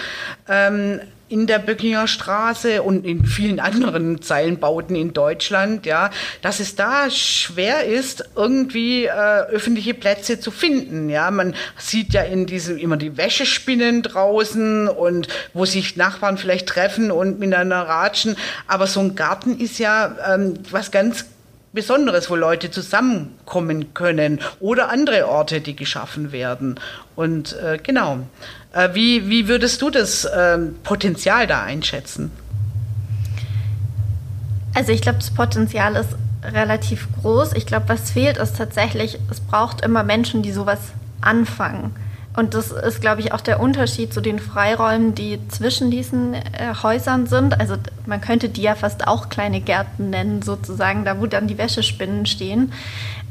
Ähm, 0.50 1.02
in 1.28 1.48
der 1.48 1.60
Böckinger 1.60 2.08
Straße 2.08 2.84
und 2.84 3.06
in 3.06 3.26
vielen 3.26 3.60
anderen 3.60 4.22
Zeilenbauten 4.22 4.96
in 4.96 5.14
Deutschland, 5.14 5.86
ja, 5.86 6.12
dass 6.42 6.60
es 6.60 6.76
da 6.76 7.10
schwer 7.10 7.86
ist, 7.86 8.30
irgendwie 8.36 9.06
äh, 9.06 9.10
öffentliche 9.10 9.94
Plätze 9.94 10.40
zu 10.40 10.52
finden. 10.52 11.10
Ja, 11.10 11.32
man 11.32 11.56
sieht 11.78 12.14
ja 12.14 12.22
in 12.22 12.46
diesem 12.46 12.78
immer 12.78 12.98
die 12.98 13.18
Wäschespinnen 13.18 14.04
draußen 14.04 14.88
und 14.88 15.28
wo 15.54 15.66
sich 15.66 15.96
Nachbarn 15.96 16.38
vielleicht 16.38 16.68
treffen 16.68 17.10
und 17.10 17.40
miteinander 17.40 17.82
ratschen. 17.82 18.36
Aber 18.68 18.86
so 18.86 19.00
ein 19.00 19.16
Garten 19.16 19.58
ist 19.60 19.80
ja 19.80 20.16
ähm, 20.34 20.56
was 20.70 20.92
ganz 20.92 21.26
Besonderes, 21.76 22.30
wo 22.30 22.36
Leute 22.36 22.72
zusammenkommen 22.72 23.94
können 23.94 24.40
oder 24.60 24.90
andere 24.90 25.28
Orte, 25.28 25.62
die 25.62 25.76
geschaffen 25.76 26.32
werden. 26.32 26.80
Und 27.16 27.54
äh, 27.60 27.78
genau. 27.78 28.20
Äh, 28.74 28.90
wie, 28.94 29.30
wie 29.30 29.48
würdest 29.48 29.82
du 29.82 29.90
das 29.90 30.26
äh, 30.26 30.58
Potenzial 30.84 31.46
da 31.46 31.64
einschätzen? 31.64 32.32
Also 34.74 34.92
ich 34.92 35.02
glaube, 35.02 35.20
das 35.20 35.32
Potenzial 35.32 35.96
ist 35.96 36.16
relativ 36.44 37.08
groß. 37.22 37.54
Ich 37.54 37.66
glaube, 37.66 37.90
was 37.90 38.12
fehlt, 38.12 38.38
ist 38.38 38.58
tatsächlich, 38.58 39.20
es 39.32 39.40
braucht 39.40 39.82
immer 39.82 40.04
Menschen, 40.04 40.42
die 40.42 40.52
sowas 40.52 40.80
anfangen. 41.22 41.96
Und 42.36 42.54
das 42.54 42.71
ist, 42.71 43.02
glaube 43.02 43.21
ich, 43.21 43.32
auch 43.32 43.41
der 43.41 43.60
Unterschied 43.60 44.13
zu 44.13 44.21
den 44.21 44.39
Freiräumen, 44.39 45.15
die 45.15 45.39
zwischen 45.48 45.89
diesen 45.89 46.34
äh, 46.34 46.41
Häusern 46.84 47.28
sind. 47.28 47.60
Also 47.60 47.76
man 48.06 48.19
könnte 48.19 48.50
die 48.50 48.62
ja 48.62 48.76
fast 48.76 49.08
auch 49.08 49.30
kleine 49.30 49.62
Gärten 49.62 50.10
nennen, 50.10 50.41
sozusagen, 50.41 51.06
da 51.06 51.19
wo 51.19 51.28
dann 51.28 51.48
die 51.48 51.58
Wäschespinnen 51.58 52.26
stehen. 52.26 52.74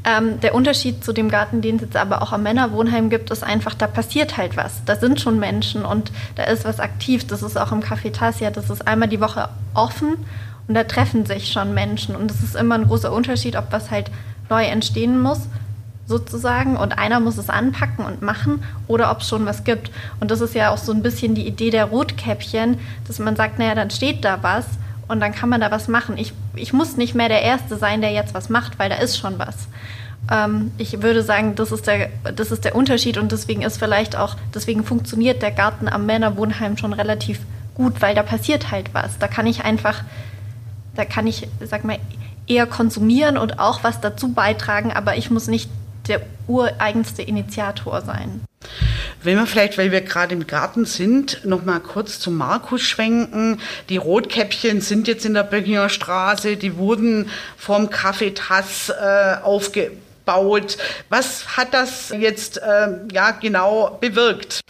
Ähm, 0.03 0.39
der 0.39 0.55
Unterschied 0.55 1.03
zu 1.03 1.13
dem 1.13 1.29
Garten, 1.29 1.61
den 1.61 1.75
es 1.75 1.83
jetzt 1.83 1.97
aber 1.97 2.21
auch 2.21 2.31
am 2.31 2.43
Männerwohnheim 2.43 3.09
gibt, 3.09 3.29
ist 3.29 3.43
einfach, 3.43 3.75
da 3.75 3.87
passiert 3.87 4.37
halt 4.37 4.57
was. 4.57 4.83
Da 4.85 4.95
sind 4.95 5.21
schon 5.21 5.39
Menschen 5.39 5.85
und 5.85 6.11
da 6.35 6.43
ist 6.43 6.65
was 6.65 6.79
aktiv. 6.79 7.27
Das 7.27 7.43
ist 7.43 7.57
auch 7.57 7.71
im 7.71 7.81
Café 7.81 8.11
Tassia, 8.11 8.49
das 8.49 8.69
ist 8.69 8.87
einmal 8.87 9.07
die 9.07 9.21
Woche 9.21 9.49
offen 9.73 10.17
und 10.67 10.73
da 10.73 10.83
treffen 10.83 11.25
sich 11.25 11.51
schon 11.51 11.73
Menschen. 11.73 12.15
Und 12.15 12.31
es 12.31 12.41
ist 12.41 12.55
immer 12.55 12.75
ein 12.75 12.87
großer 12.87 13.11
Unterschied, 13.11 13.55
ob 13.55 13.71
was 13.71 13.91
halt 13.91 14.09
neu 14.49 14.63
entstehen 14.63 15.19
muss 15.19 15.47
sozusagen 16.07 16.77
und 16.77 16.97
einer 16.97 17.19
muss 17.19 17.37
es 17.37 17.49
anpacken 17.49 18.05
und 18.05 18.21
machen 18.21 18.63
oder 18.87 19.11
ob 19.11 19.21
es 19.21 19.27
schon 19.27 19.45
was 19.45 19.63
gibt. 19.63 19.91
Und 20.19 20.31
das 20.31 20.41
ist 20.41 20.53
ja 20.53 20.71
auch 20.71 20.77
so 20.77 20.91
ein 20.91 21.01
bisschen 21.01 21.35
die 21.35 21.47
Idee 21.47 21.71
der 21.71 21.85
Rotkäppchen, 21.85 22.77
dass 23.07 23.19
man 23.19 23.35
sagt, 23.35 23.57
naja, 23.59 23.75
dann 23.75 23.89
steht 23.89 24.23
da 24.23 24.43
was 24.43 24.65
und 25.07 25.19
dann 25.19 25.33
kann 25.33 25.49
man 25.49 25.61
da 25.61 25.71
was 25.71 25.87
machen. 25.87 26.17
Ich, 26.17 26.33
ich 26.55 26.73
muss 26.73 26.97
nicht 26.97 27.15
mehr 27.15 27.29
der 27.29 27.41
Erste 27.41 27.77
sein, 27.77 28.01
der 28.01 28.11
jetzt 28.11 28.33
was 28.33 28.49
macht, 28.49 28.77
weil 28.77 28.89
da 28.89 28.95
ist 28.95 29.17
schon 29.17 29.39
was. 29.39 29.67
Ähm, 30.31 30.71
ich 30.77 31.01
würde 31.01 31.23
sagen, 31.23 31.55
das 31.55 31.71
ist, 31.71 31.87
der, 31.87 32.09
das 32.35 32.51
ist 32.51 32.65
der 32.65 32.75
Unterschied 32.75 33.17
und 33.17 33.31
deswegen 33.31 33.61
ist 33.61 33.77
vielleicht 33.77 34.15
auch, 34.15 34.35
deswegen 34.53 34.83
funktioniert 34.83 35.41
der 35.41 35.51
Garten 35.51 35.87
am 35.87 36.05
Männerwohnheim 36.05 36.77
schon 36.77 36.93
relativ 36.93 37.39
gut, 37.73 38.01
weil 38.01 38.15
da 38.15 38.23
passiert 38.23 38.71
halt 38.71 38.93
was. 38.93 39.17
Da 39.17 39.27
kann 39.27 39.47
ich 39.47 39.63
einfach, 39.63 40.03
da 40.95 41.05
kann 41.05 41.27
ich, 41.27 41.47
sag 41.61 41.83
mal, 41.83 41.97
eher 42.47 42.67
konsumieren 42.67 43.37
und 43.37 43.59
auch 43.59 43.83
was 43.83 44.01
dazu 44.01 44.33
beitragen, 44.33 44.91
aber 44.91 45.17
ich 45.17 45.31
muss 45.31 45.47
nicht 45.47 45.69
der 46.07 46.21
ureigenste 46.47 47.21
Initiator 47.21 48.01
sein. 48.01 48.41
Wenn 49.23 49.37
wir 49.37 49.47
vielleicht, 49.47 49.77
weil 49.77 49.91
wir 49.91 50.01
gerade 50.01 50.35
im 50.35 50.45
Garten 50.45 50.85
sind, 50.85 51.45
noch 51.45 51.65
mal 51.65 51.79
kurz 51.79 52.19
zum 52.19 52.35
Markus 52.35 52.81
schwenken. 52.81 53.59
Die 53.89 53.97
Rotkäppchen 53.97 54.81
sind 54.81 55.07
jetzt 55.07 55.25
in 55.25 55.33
der 55.33 55.43
Böckinger 55.43 55.89
Straße, 55.89 56.57
die 56.57 56.77
wurden 56.77 57.29
vom 57.57 57.89
Kaffeetass 57.89 58.89
äh, 58.89 59.37
aufgebaut. 59.41 60.77
Was 61.09 61.57
hat 61.57 61.73
das 61.73 62.13
jetzt 62.17 62.57
äh, 62.57 62.87
ja 63.11 63.31
genau 63.31 63.97
bewirkt? 63.99 64.61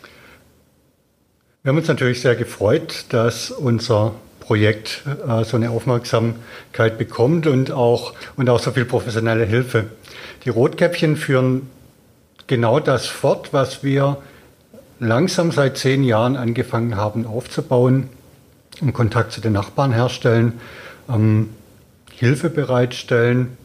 Wir 1.63 1.69
haben 1.69 1.77
uns 1.77 1.87
natürlich 1.87 2.21
sehr 2.21 2.35
gefreut, 2.35 3.05
dass 3.09 3.51
unser 3.51 4.13
Projekt 4.39 5.01
äh, 5.27 5.43
so 5.43 5.57
eine 5.57 5.71
Aufmerksamkeit 5.71 6.97
bekommt 6.97 7.47
und 7.47 7.71
auch, 7.71 8.13
und 8.35 8.49
auch 8.49 8.59
so 8.59 8.71
viel 8.71 8.85
professionelle 8.85 9.45
Hilfe. 9.45 9.85
Die 10.45 10.49
Rotkäppchen 10.49 11.17
führen 11.17 11.69
genau 12.45 12.79
das 12.79 13.07
fort, 13.07 13.51
was 13.51 13.83
wir 13.83 14.17
langsam 14.99 15.51
seit 15.51 15.77
zehn 15.77 16.03
Jahren 16.03 16.37
angefangen 16.37 16.95
haben 16.95 17.25
aufzubauen, 17.25 18.09
um 18.79 18.93
Kontakt 18.93 19.31
zu 19.31 19.41
den 19.41 19.53
Nachbarn 19.53 19.91
herstellen, 19.91 20.53
ähm, 21.09 21.49
Hilfe 22.11 22.49
bereitstellen, 22.49 23.57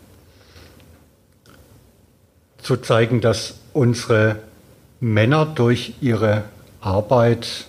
zu 2.63 2.79
zeigen, 2.79 3.21
dass 3.21 3.55
unsere 3.73 4.37
Männer 5.01 5.47
durch 5.47 5.95
ihre 6.01 6.45
Arbeit 6.81 7.67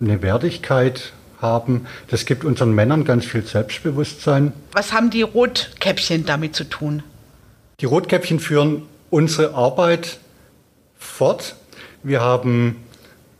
eine 0.00 0.22
Wertigkeit 0.22 1.12
haben. 1.40 1.86
Das 2.08 2.26
gibt 2.26 2.44
unseren 2.44 2.72
Männern 2.72 3.04
ganz 3.04 3.24
viel 3.24 3.42
Selbstbewusstsein. 3.42 4.52
Was 4.72 4.92
haben 4.92 5.10
die 5.10 5.22
Rotkäppchen 5.22 6.24
damit 6.26 6.54
zu 6.54 6.64
tun? 6.64 7.02
Die 7.80 7.86
Rotkäppchen 7.86 8.40
führen 8.40 8.82
unsere 9.08 9.54
Arbeit 9.54 10.18
fort. 10.98 11.56
Wir 12.02 12.20
haben, 12.20 12.76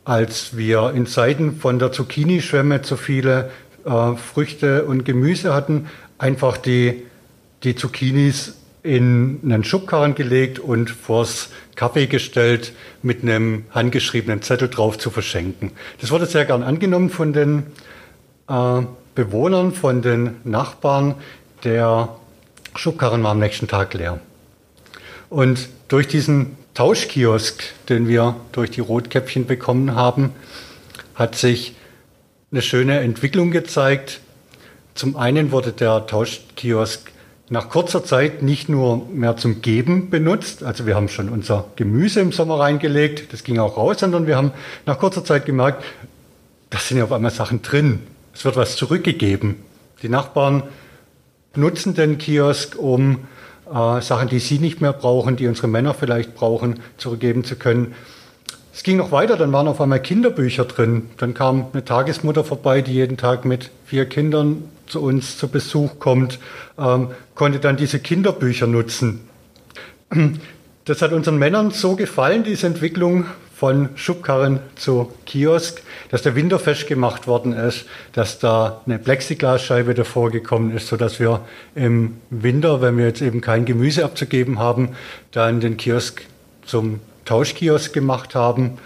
als 0.05 0.57
wir 0.57 0.93
in 0.95 1.07
Zeiten 1.07 1.57
von 1.57 1.79
der 1.79 1.93
Zucchini-Schwemme 1.93 2.81
zu 2.81 2.97
viele 2.97 3.51
äh, 3.85 4.15
Früchte 4.17 4.87
und 4.87 5.05
Gemüse 5.05 5.53
hatten, 5.53 5.89
einfach 6.17 6.57
die, 6.57 7.03
die 7.65 7.75
Zucchinis 7.75 8.55
in 8.83 9.41
einen 9.45 9.63
Schubkarren 9.63 10.15
gelegt 10.15 10.59
und 10.59 10.89
vors 10.89 11.51
Kaffee 11.75 12.07
gestellt 12.07 12.73
mit 13.03 13.23
einem 13.23 13.65
handgeschriebenen 13.73 14.41
Zettel 14.41 14.71
drauf 14.71 14.97
zu 14.97 15.11
verschenken. 15.11 15.73
Das 16.01 16.11
wurde 16.11 16.25
sehr 16.25 16.47
gern 16.47 16.63
angenommen 16.63 17.11
von 17.11 17.35
den 17.35 17.65
äh, 18.49 18.81
Bewohnern, 19.15 19.73
von 19.73 20.01
den 20.01 20.37
Nachbarn. 20.45 21.17
Der 21.63 22.09
Schubkarren 22.75 23.23
war 23.23 23.33
am 23.33 23.39
nächsten 23.39 23.69
Tag 23.69 23.93
leer. 23.93 24.19
Und 25.31 25.69
durch 25.87 26.09
diesen 26.09 26.57
Tauschkiosk, 26.75 27.63
den 27.89 28.09
wir 28.09 28.35
durch 28.51 28.73
die 28.73 28.81
Rotkäppchen 28.81 29.47
bekommen 29.47 29.95
haben, 29.95 30.31
hat 31.15 31.37
sich 31.37 31.77
eine 32.51 32.63
schöne 32.63 32.99
Entwicklung 32.99 33.53
gezeigt. 33.53 34.21
Zum 34.95 35.17
einen 35.17 35.53
wurde 35.53 35.71
der 35.71 36.07
Tauschkiosk 36.09 37.13
nach 37.49 37.69
kurzer 37.69 38.05
Zeit 38.05 38.43
nicht 38.43 38.69
nur 38.69 39.07
mehr 39.09 39.37
zum 39.37 39.63
Geben 39.63 40.11
benutzt, 40.11 40.63
also 40.63 40.87
wir 40.87 40.95
haben 40.95 41.09
schon 41.09 41.29
unser 41.29 41.67
Gemüse 41.77 42.21
im 42.21 42.33
Sommer 42.33 42.61
reingelegt, 42.61 43.33
das 43.33 43.43
ging 43.43 43.59
auch 43.59 43.77
raus, 43.77 43.99
sondern 44.01 44.27
wir 44.27 44.37
haben 44.37 44.53
nach 44.87 44.99
kurzer 44.99 45.25
Zeit 45.25 45.47
gemerkt, 45.47 45.85
da 46.71 46.79
sind 46.79 46.99
ja 46.99 47.05
auf 47.05 47.13
einmal 47.13 47.33
Sachen 47.33 47.63
drin. 47.63 48.01
Es 48.33 48.45
wird 48.45 48.57
was 48.57 48.77
zurückgegeben. 48.77 49.57
Die 50.03 50.09
Nachbarn 50.09 50.63
nutzen 51.57 51.95
den 51.95 52.19
Kiosk, 52.19 52.77
um 52.77 53.27
äh, 53.73 54.01
Sachen, 54.01 54.29
die 54.29 54.39
sie 54.39 54.59
nicht 54.59 54.81
mehr 54.81 54.93
brauchen, 54.93 55.37
die 55.37 55.47
unsere 55.47 55.69
Männer 55.69 55.95
vielleicht 55.95 56.35
brauchen, 56.35 56.81
zurückgeben 56.97 57.45
zu 57.45 57.57
können. 57.57 57.95
Es 58.73 58.83
ging 58.83 58.97
noch 58.97 59.13
weiter, 59.13 59.37
dann 59.37 59.53
waren 59.53 59.69
auf 59.69 59.81
einmal 59.81 60.01
Kinderbücher 60.01 60.65
drin. 60.65 61.11
Dann 61.17 61.35
kam 61.35 61.67
eine 61.73 61.85
Tagesmutter 61.85 62.45
vorbei, 62.45 62.83
die 62.83 62.93
jeden 62.93 63.17
Tag 63.17 63.45
mit 63.45 63.71
vier 63.85 64.07
Kindern 64.07 64.65
zu 64.87 65.01
uns 65.01 65.39
zu 65.39 65.49
Besuch 65.49 65.99
kommt, 65.99 66.39
ähm, 66.79 67.09
konnte 67.35 67.59
dann 67.59 67.77
diese 67.77 68.01
Kinderbücher 68.01 68.67
nutzen. 68.67 69.21
Das 70.85 71.03
hat 71.03 71.13
unseren 71.13 71.39
Männern 71.39 71.71
so 71.71 71.95
gefallen, 71.95 72.43
diese 72.43 72.67
Entwicklung 72.67 73.27
von 73.61 73.91
Schubkarren 73.95 74.61
zu 74.75 75.13
Kiosk, 75.27 75.83
dass 76.11 76.23
der 76.23 76.35
Winter 76.35 76.59
festgemacht 76.59 77.27
worden 77.27 77.53
ist, 77.53 77.85
dass 78.15 78.39
da 78.39 78.81
eine 78.87 78.99
Plexiglasscheibe 78.99 79.93
davor 79.93 80.31
gekommen 80.31 80.75
ist, 80.75 80.89
sodass 80.89 81.21
wir 81.21 81.43
im 81.75 82.17
Winter, 82.31 82.81
wenn 82.81 82.97
wir 82.97 83.05
jetzt 83.05 83.21
eben 83.21 83.43
kein 83.43 83.67
Gemüse 83.67 84.03
abzugeben 84.03 84.59
haben, 84.59 84.97
dann 85.33 85.61
den 85.61 85.77
Kiosk 85.77 86.23
zum 86.65 87.01
Tauschkiosk 87.27 87.93
gemacht 87.93 88.35
haben 88.35 88.79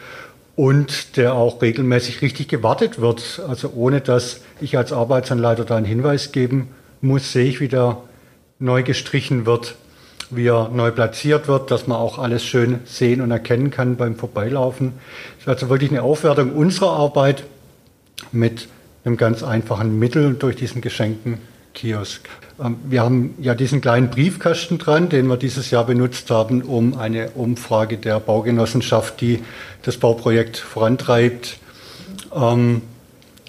und 0.56 1.18
der 1.18 1.34
auch 1.34 1.62
regelmäßig 1.62 2.20
richtig 2.20 2.48
gewartet 2.48 3.00
wird. 3.00 3.42
Also 3.46 3.70
ohne 3.76 4.00
dass 4.00 4.40
ich 4.60 4.76
als 4.76 4.92
Arbeitsanleiter 4.92 5.64
da 5.64 5.76
einen 5.76 5.86
Hinweis 5.86 6.32
geben 6.32 6.70
muss, 7.00 7.30
sehe 7.30 7.44
ich, 7.44 7.60
wie 7.60 7.68
der 7.68 7.98
neu 8.58 8.82
gestrichen 8.82 9.46
wird, 9.46 9.76
wie 10.36 10.46
er 10.46 10.68
neu 10.68 10.90
platziert 10.90 11.48
wird, 11.48 11.70
dass 11.70 11.86
man 11.86 11.98
auch 11.98 12.18
alles 12.18 12.44
schön 12.44 12.80
sehen 12.84 13.20
und 13.20 13.30
erkennen 13.30 13.70
kann 13.70 13.96
beim 13.96 14.16
Vorbeilaufen. 14.16 14.92
Das 15.36 15.42
ist 15.42 15.48
also 15.48 15.70
wirklich 15.70 15.90
eine 15.90 16.02
Aufwertung 16.02 16.52
unserer 16.52 16.90
Arbeit 16.90 17.44
mit 18.32 18.68
einem 19.04 19.16
ganz 19.16 19.42
einfachen 19.42 19.98
Mittel 19.98 20.34
durch 20.34 20.56
diesen 20.56 20.80
geschenkten 20.80 21.38
Kiosk. 21.74 22.28
Ähm, 22.62 22.76
wir 22.84 23.02
haben 23.02 23.34
ja 23.40 23.54
diesen 23.54 23.80
kleinen 23.80 24.10
Briefkasten 24.10 24.78
dran, 24.78 25.08
den 25.08 25.26
wir 25.26 25.36
dieses 25.36 25.70
Jahr 25.70 25.84
benutzt 25.84 26.30
haben, 26.30 26.62
um 26.62 26.96
eine 26.96 27.30
Umfrage 27.30 27.98
der 27.98 28.20
Baugenossenschaft, 28.20 29.20
die 29.20 29.42
das 29.82 29.96
Bauprojekt 29.96 30.56
vorantreibt, 30.56 31.58
ähm, 32.34 32.82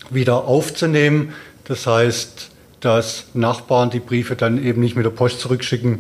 wieder 0.10 0.46
aufzunehmen. 0.46 1.34
Das 1.66 1.88
heißt, 1.88 2.52
dass 2.82 3.26
Nachbarn 3.34 3.90
die 3.90 4.00
Briefe 4.00 4.36
dann 4.36 4.64
eben 4.64 4.82
nicht 4.82 4.96
mit 4.96 5.06
der 5.06 5.12
Post 5.12 5.40
zurückschicken 5.40 6.00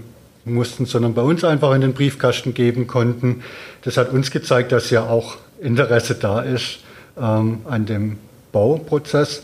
mussten, 0.53 0.85
sondern 0.85 1.13
bei 1.13 1.21
uns 1.21 1.43
einfach 1.43 1.73
in 1.73 1.81
den 1.81 1.93
Briefkasten 1.93 2.53
geben 2.53 2.87
konnten. 2.87 3.43
Das 3.81 3.97
hat 3.97 4.11
uns 4.11 4.31
gezeigt, 4.31 4.71
dass 4.71 4.89
ja 4.89 5.03
auch 5.03 5.37
Interesse 5.59 6.15
da 6.15 6.41
ist 6.41 6.79
ähm, 7.17 7.59
an 7.65 7.85
dem 7.85 8.17
Bauprozess 8.51 9.43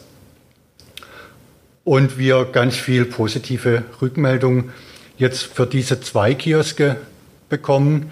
und 1.83 2.17
wir 2.17 2.45
ganz 2.45 2.75
viel 2.75 3.05
positive 3.05 3.83
Rückmeldungen 4.01 4.71
jetzt 5.17 5.43
für 5.43 5.65
diese 5.65 5.99
zwei 6.01 6.33
Kioske 6.33 6.97
bekommen. 7.49 8.11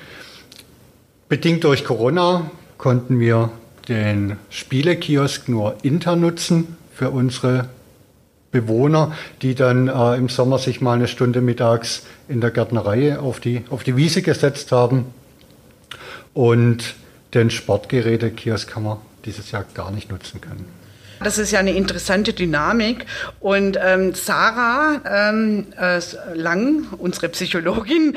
Bedingt 1.27 1.63
durch 1.63 1.85
Corona 1.85 2.51
konnten 2.77 3.19
wir 3.19 3.51
den 3.87 4.37
Spielekiosk 4.49 5.49
nur 5.49 5.77
intern 5.83 6.21
nutzen 6.21 6.77
für 6.93 7.09
unsere 7.09 7.69
Bewohner, 8.51 9.13
die 9.41 9.55
dann 9.55 9.87
äh, 9.87 10.15
im 10.15 10.29
Sommer 10.29 10.57
sich 10.57 10.81
mal 10.81 10.93
eine 10.93 11.07
Stunde 11.07 11.41
mittags 11.41 12.03
in 12.27 12.41
der 12.41 12.51
Gärtnerei 12.51 13.19
auf 13.19 13.39
die, 13.39 13.63
auf 13.69 13.83
die 13.83 13.95
Wiese 13.95 14.21
gesetzt 14.21 14.71
haben. 14.71 15.13
Und 16.33 16.95
den 17.33 17.49
Sportgerätekiosk 17.49 18.75
haben 18.75 18.83
wir 18.83 19.01
dieses 19.25 19.51
Jahr 19.51 19.65
gar 19.73 19.91
nicht 19.91 20.11
nutzen 20.11 20.41
können. 20.41 20.65
Das 21.21 21.37
ist 21.37 21.51
ja 21.51 21.59
eine 21.59 21.73
interessante 21.73 22.33
Dynamik. 22.33 23.05
Und 23.39 23.77
ähm, 23.81 24.13
Sarah 24.13 25.01
ähm, 25.05 25.67
äh, 25.77 25.99
Lang, 26.33 26.87
unsere 26.97 27.29
Psychologin, 27.29 28.15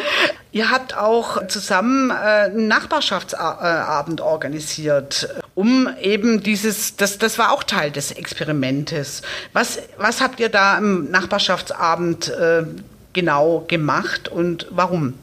ihr 0.52 0.70
habt 0.70 0.96
auch 0.96 1.46
zusammen 1.48 2.10
äh, 2.10 2.12
einen 2.12 2.68
Nachbarschaftsabend 2.68 4.20
organisiert, 4.20 5.28
um 5.54 5.88
eben 6.00 6.42
dieses, 6.42 6.96
das, 6.96 7.18
das 7.18 7.38
war 7.38 7.52
auch 7.52 7.62
Teil 7.62 7.90
des 7.90 8.12
Experimentes. 8.12 9.22
Was, 9.52 9.78
was 9.98 10.20
habt 10.20 10.40
ihr 10.40 10.48
da 10.48 10.78
im 10.78 11.10
Nachbarschaftsabend 11.10 12.28
äh, 12.28 12.64
genau 13.12 13.64
gemacht 13.68 14.28
und 14.28 14.66
warum? 14.70 15.14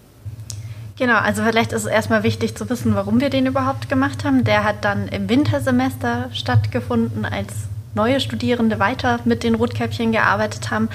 Genau, 0.98 1.18
also 1.18 1.44
vielleicht 1.44 1.72
ist 1.72 1.86
es 1.86 1.88
erstmal 1.88 2.24
wichtig 2.24 2.56
zu 2.56 2.70
wissen, 2.70 2.94
warum 2.94 3.22
wir 3.22 3.30
den 3.30 3.46
überhaupt 3.46 3.88
gemacht 3.88 4.26
haben. 4.26 4.44
Der 4.44 4.66
hat 4.66 4.84
dann 4.84 5.08
im 5.08 5.30
Wintersemester 5.30 6.30
stattgefunden, 6.34 7.24
als 7.26 7.54
neue 7.96 8.20
Studierende 8.20 8.80
weiter 8.80 9.20
mit 9.24 9.44
den 9.44 9.56
Rotkäppchen 9.56 10.12
gearbeitet 10.12 10.70
haben. 10.72 10.90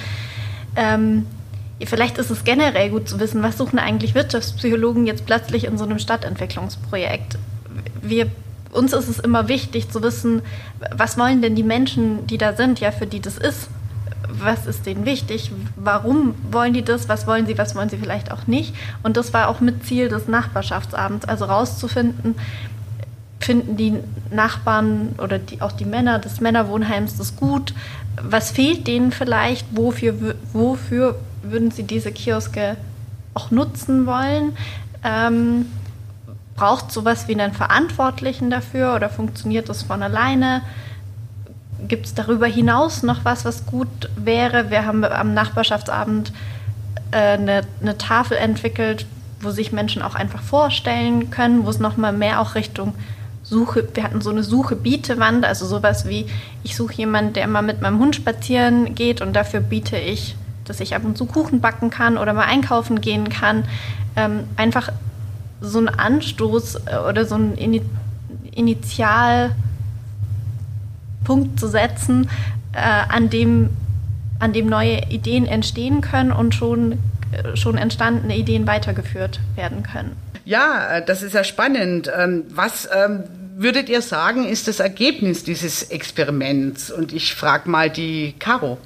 Ähm, 0.76 1.26
vielleicht 1.82 2.18
ist 2.18 2.30
es 2.30 2.44
generell 2.44 2.90
gut 2.90 3.08
zu 3.08 3.18
wissen, 3.18 3.42
was 3.42 3.56
suchen 3.56 3.78
eigentlich 3.78 4.14
Wirtschaftspsychologen 4.14 5.06
jetzt 5.06 5.24
plötzlich 5.26 5.64
in 5.64 5.78
so 5.78 5.84
einem 5.84 5.98
Stadtentwicklungsprojekt. 5.98 7.38
Wir, 8.02 8.30
uns 8.74 8.92
ist 8.92 9.08
es 9.08 9.18
immer 9.18 9.48
wichtig 9.48 9.90
zu 9.90 10.02
wissen, 10.02 10.42
was 10.94 11.16
wollen 11.16 11.42
denn 11.42 11.54
die 11.54 11.62
Menschen, 11.62 12.26
die 12.26 12.38
da 12.38 12.54
sind, 12.54 12.80
ja, 12.80 12.90
für 12.90 13.06
die 13.06 13.20
das 13.20 13.38
ist? 13.38 13.68
Was 14.28 14.66
ist 14.66 14.87
denen 14.87 15.06
wichtig, 15.06 15.52
warum 15.76 16.34
wollen 16.50 16.72
die 16.72 16.82
das, 16.82 17.08
was 17.08 17.26
wollen 17.26 17.46
sie, 17.46 17.56
was 17.56 17.74
wollen 17.76 17.88
sie 17.88 17.98
vielleicht 17.98 18.32
auch 18.32 18.46
nicht. 18.46 18.74
Und 19.02 19.16
das 19.16 19.32
war 19.32 19.48
auch 19.48 19.60
mit 19.60 19.87
Ziel 19.87 20.08
des 20.08 20.26
Nachbarschaftsabends, 20.26 21.26
also 21.26 21.44
rauszufinden, 21.44 22.34
finden 23.38 23.76
die 23.76 23.98
Nachbarn 24.30 25.14
oder 25.18 25.38
die, 25.38 25.60
auch 25.60 25.72
die 25.72 25.84
Männer 25.84 26.18
des 26.18 26.40
Männerwohnheims 26.40 27.16
das 27.16 27.37
gut, 27.37 27.74
was 28.20 28.50
fehlt 28.50 28.87
denen 28.87 29.12
vielleicht, 29.12 29.66
wofür, 29.76 30.34
wofür 30.52 31.16
würden 31.42 31.70
sie 31.70 31.82
diese 31.82 32.10
Kioske 32.10 32.76
auch 33.34 33.50
nutzen 33.50 34.06
wollen. 34.06 34.56
Ähm, 35.04 35.66
braucht 36.56 36.92
sowas 36.92 37.28
wie 37.28 37.38
einen 37.40 37.52
Verantwortlichen 37.52 38.50
dafür 38.50 38.94
oder 38.94 39.08
funktioniert 39.08 39.68
das 39.68 39.82
von 39.82 40.02
alleine? 40.02 40.62
Gibt 41.88 42.06
es 42.06 42.14
darüber 42.14 42.46
hinaus 42.46 43.02
noch 43.02 43.24
was, 43.24 43.44
was 43.44 43.66
gut 43.66 43.88
wäre? 44.16 44.70
Wir 44.70 44.86
haben 44.86 45.04
am 45.04 45.34
Nachbarschaftsabend 45.34 46.32
äh, 47.10 47.16
eine, 47.16 47.62
eine, 47.82 47.98
Tafel 47.98 48.36
entwickelt, 48.36 49.06
wo 49.40 49.50
sich 49.50 49.72
Menschen 49.72 50.00
auch 50.02 50.14
einfach 50.14 50.42
vorstellen 50.42 51.30
können, 51.30 51.66
wo 51.66 51.70
es 51.70 51.78
nochmal 51.80 52.12
mehr 52.12 52.40
auch 52.40 52.54
Richtung 52.54 52.94
Suche, 53.42 53.86
wir 53.92 54.02
hatten 54.02 54.22
so 54.22 54.30
eine 54.30 54.42
Suche-Biete-Wand, 54.42 55.44
also 55.44 55.66
sowas 55.66 56.08
wie, 56.08 56.26
ich 56.62 56.74
suche 56.76 56.94
jemanden, 56.94 57.34
der 57.34 57.46
mal 57.46 57.60
mit 57.60 57.82
meinem 57.82 57.98
Hund 57.98 58.16
spazieren 58.16 58.94
geht 58.94 59.20
und 59.20 59.34
dafür 59.34 59.60
biete 59.60 59.98
ich, 59.98 60.34
dass 60.64 60.80
ich 60.80 60.96
ab 60.96 61.04
und 61.04 61.18
zu 61.18 61.26
Kuchen 61.26 61.60
backen 61.60 61.90
kann 61.90 62.16
oder 62.16 62.32
mal 62.32 62.46
einkaufen 62.46 63.02
gehen 63.02 63.28
kann. 63.28 63.64
Ähm, 64.16 64.44
einfach 64.56 64.90
so 65.68 65.79
ein 65.79 65.88
Anstoß 65.88 66.77
äh, 66.87 66.96
oder 67.09 67.24
so 67.24 67.37
ein 67.37 67.57
Initial 68.53 69.55
Punkt 71.24 71.59
zu 71.59 71.68
setzen, 71.68 72.29
äh, 72.72 72.79
an, 72.79 73.31
dem, 73.31 73.70
an 74.38 74.53
dem 74.53 74.66
neue 74.66 75.09
Ideen 75.09 75.46
entstehen 75.46 76.00
können 76.00 76.33
und 76.33 76.55
schon, 76.55 76.92
äh, 77.33 77.57
schon 77.57 77.77
entstandene 77.77 78.37
Ideen 78.37 78.66
weitergeführt 78.66 79.40
werden 79.57 79.83
können. 79.83 80.16
Ja, 80.44 81.00
das 81.00 81.22
ist 81.22 81.33
ja 81.33 81.42
spannend. 81.42 82.11
Ähm, 82.14 82.44
was 82.50 82.88
ähm, 82.94 83.24
würdet 83.57 83.88
ihr 83.88 84.03
sagen, 84.03 84.46
ist 84.46 84.68
das 84.68 84.81
Ergebnis 84.81 85.44
dieses 85.44 85.85
Experiments? 85.85 86.90
Und 86.90 87.12
ich 87.12 87.35
frage 87.35 87.70
mal 87.70 87.88
die 87.88 88.35
Caro. 88.38 88.79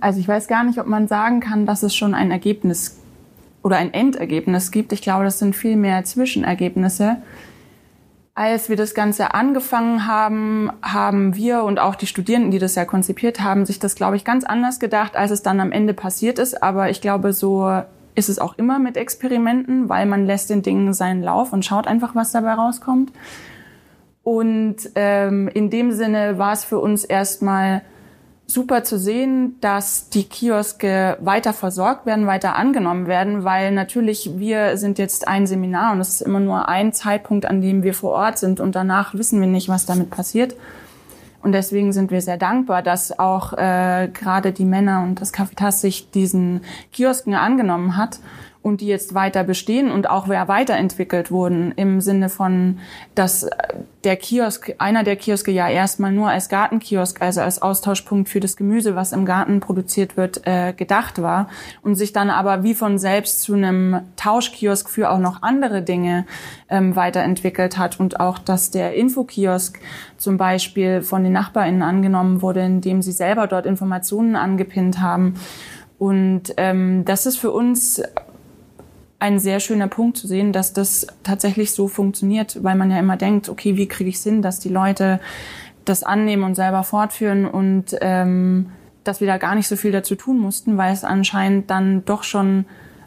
Also 0.00 0.20
ich 0.20 0.28
weiß 0.28 0.46
gar 0.46 0.62
nicht, 0.62 0.78
ob 0.78 0.86
man 0.86 1.08
sagen 1.08 1.40
kann, 1.40 1.66
dass 1.66 1.82
es 1.82 1.96
schon 1.96 2.14
ein 2.14 2.30
Ergebnis 2.30 2.98
oder 3.66 3.78
ein 3.78 3.92
Endergebnis 3.92 4.70
gibt. 4.70 4.92
Ich 4.92 5.02
glaube, 5.02 5.24
das 5.24 5.40
sind 5.40 5.56
viel 5.56 5.74
mehr 5.74 6.04
Zwischenergebnisse. 6.04 7.16
Als 8.32 8.68
wir 8.68 8.76
das 8.76 8.94
Ganze 8.94 9.34
angefangen 9.34 10.06
haben, 10.06 10.70
haben 10.82 11.34
wir 11.34 11.64
und 11.64 11.80
auch 11.80 11.96
die 11.96 12.06
Studierenden, 12.06 12.52
die 12.52 12.60
das 12.60 12.76
ja 12.76 12.84
konzipiert 12.84 13.40
haben, 13.40 13.66
sich 13.66 13.80
das, 13.80 13.96
glaube 13.96 14.14
ich, 14.14 14.24
ganz 14.24 14.44
anders 14.44 14.78
gedacht, 14.78 15.16
als 15.16 15.32
es 15.32 15.42
dann 15.42 15.58
am 15.58 15.72
Ende 15.72 15.94
passiert 15.94 16.38
ist. 16.38 16.62
Aber 16.62 16.90
ich 16.90 17.00
glaube, 17.00 17.32
so 17.32 17.82
ist 18.14 18.28
es 18.28 18.38
auch 18.38 18.56
immer 18.56 18.78
mit 18.78 18.96
Experimenten, 18.96 19.88
weil 19.88 20.06
man 20.06 20.26
lässt 20.26 20.48
den 20.48 20.62
Dingen 20.62 20.94
seinen 20.94 21.24
Lauf 21.24 21.52
und 21.52 21.64
schaut 21.64 21.88
einfach, 21.88 22.14
was 22.14 22.30
dabei 22.30 22.52
rauskommt. 22.54 23.10
Und 24.22 24.76
ähm, 24.94 25.48
in 25.48 25.70
dem 25.70 25.90
Sinne 25.90 26.38
war 26.38 26.52
es 26.52 26.62
für 26.62 26.78
uns 26.78 27.04
erstmal 27.04 27.82
super 28.46 28.84
zu 28.84 28.98
sehen, 28.98 29.56
dass 29.60 30.08
die 30.08 30.24
Kioske 30.24 31.16
weiter 31.20 31.52
versorgt 31.52 32.06
werden, 32.06 32.26
weiter 32.26 32.54
angenommen 32.54 33.06
werden, 33.06 33.44
weil 33.44 33.72
natürlich 33.72 34.38
wir 34.38 34.76
sind 34.76 34.98
jetzt 34.98 35.26
ein 35.26 35.46
Seminar 35.46 35.92
und 35.92 36.00
es 36.00 36.08
ist 36.10 36.20
immer 36.20 36.40
nur 36.40 36.68
ein 36.68 36.92
Zeitpunkt, 36.92 37.46
an 37.46 37.60
dem 37.60 37.82
wir 37.82 37.94
vor 37.94 38.12
Ort 38.12 38.38
sind 38.38 38.60
und 38.60 38.76
danach 38.76 39.14
wissen 39.14 39.40
wir 39.40 39.48
nicht, 39.48 39.68
was 39.68 39.86
damit 39.86 40.10
passiert. 40.10 40.54
Und 41.42 41.52
deswegen 41.52 41.92
sind 41.92 42.10
wir 42.10 42.20
sehr 42.22 42.38
dankbar, 42.38 42.82
dass 42.82 43.18
auch 43.18 43.52
äh, 43.52 44.08
gerade 44.12 44.52
die 44.52 44.64
Männer 44.64 45.02
und 45.04 45.20
das 45.20 45.32
Cafetas 45.32 45.80
sich 45.80 46.10
diesen 46.10 46.62
Kiosken 46.92 47.34
angenommen 47.34 47.96
hat 47.96 48.18
und 48.66 48.80
die 48.80 48.88
jetzt 48.88 49.14
weiter 49.14 49.44
bestehen 49.44 49.92
und 49.92 50.10
auch 50.10 50.28
weiterentwickelt 50.28 51.30
wurden 51.30 51.70
im 51.76 52.00
Sinne 52.00 52.28
von, 52.28 52.80
dass 53.14 53.48
der 54.02 54.16
Kiosk, 54.16 54.74
einer 54.78 55.04
der 55.04 55.14
Kioske 55.14 55.52
ja 55.52 55.68
erstmal 55.68 56.10
nur 56.10 56.30
als 56.30 56.48
Gartenkiosk, 56.48 57.22
also 57.22 57.42
als 57.42 57.62
Austauschpunkt 57.62 58.28
für 58.28 58.40
das 58.40 58.56
Gemüse, 58.56 58.96
was 58.96 59.12
im 59.12 59.24
Garten 59.24 59.60
produziert 59.60 60.16
wird, 60.16 60.48
äh, 60.48 60.72
gedacht 60.72 61.22
war 61.22 61.48
und 61.82 61.94
sich 61.94 62.12
dann 62.12 62.28
aber 62.28 62.64
wie 62.64 62.74
von 62.74 62.98
selbst 62.98 63.42
zu 63.42 63.54
einem 63.54 64.00
Tauschkiosk 64.16 64.90
für 64.90 65.10
auch 65.10 65.20
noch 65.20 65.42
andere 65.42 65.82
Dinge 65.82 66.26
ähm, 66.68 66.96
weiterentwickelt 66.96 67.78
hat 67.78 68.00
und 68.00 68.18
auch, 68.18 68.40
dass 68.40 68.72
der 68.72 68.94
Infokiosk 68.94 69.78
zum 70.16 70.38
Beispiel 70.38 71.02
von 71.02 71.22
den 71.22 71.34
NachbarInnen 71.34 71.82
angenommen 71.82 72.42
wurde, 72.42 72.62
indem 72.62 73.00
sie 73.00 73.12
selber 73.12 73.46
dort 73.46 73.64
Informationen 73.64 74.34
angepinnt 74.34 75.00
haben. 75.00 75.34
Und 75.98 76.54
ähm, 76.58 77.04
das 77.06 77.26
ist 77.26 77.38
für 77.38 77.50
uns 77.52 78.02
ein 79.18 79.38
sehr 79.38 79.60
schöner 79.60 79.88
Punkt 79.88 80.16
zu 80.16 80.26
sehen, 80.26 80.52
dass 80.52 80.72
das 80.72 81.06
tatsächlich 81.22 81.72
so 81.72 81.88
funktioniert, 81.88 82.62
weil 82.62 82.76
man 82.76 82.90
ja 82.90 82.98
immer 82.98 83.16
denkt, 83.16 83.48
okay, 83.48 83.76
wie 83.76 83.86
kriege 83.86 84.10
ich 84.10 84.16
es 84.16 84.24
hin, 84.24 84.42
dass 84.42 84.60
die 84.60 84.68
Leute 84.68 85.20
das 85.84 86.02
annehmen 86.02 86.42
und 86.42 86.54
selber 86.54 86.82
fortführen 86.82 87.46
und 87.46 87.96
ähm, 88.00 88.70
dass 89.04 89.20
wir 89.20 89.26
da 89.26 89.38
gar 89.38 89.54
nicht 89.54 89.68
so 89.68 89.76
viel 89.76 89.92
dazu 89.92 90.16
tun 90.16 90.38
mussten, 90.38 90.76
weil 90.76 90.92
es 90.92 91.04
anscheinend 91.04 91.70
dann 91.70 92.04
doch 92.04 92.24
schon 92.24 92.66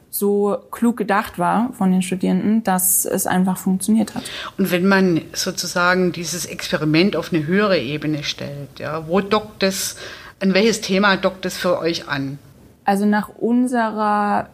so 0.09 0.57
klug 0.71 0.97
gedacht 0.97 1.37
war 1.37 1.71
von 1.73 1.91
den 1.91 2.01
Studierenden, 2.01 2.63
dass 2.63 3.05
es 3.05 3.27
einfach 3.27 3.57
funktioniert 3.57 4.15
hat. 4.15 4.23
Und 4.57 4.71
wenn 4.71 4.87
man 4.87 5.21
sozusagen 5.33 6.11
dieses 6.11 6.45
Experiment 6.45 7.15
auf 7.15 7.31
eine 7.31 7.45
höhere 7.45 7.77
Ebene 7.77 8.23
stellt, 8.23 8.79
ja, 8.79 9.07
wo 9.07 9.21
dockt 9.21 9.61
es, 9.61 9.97
an 10.39 10.53
welches 10.53 10.81
Thema 10.81 11.17
dockt 11.17 11.45
es 11.45 11.57
für 11.57 11.77
euch 11.79 12.07
an? 12.07 12.39
Also 12.85 13.05
nach 13.05 13.29
unserer 13.29 14.49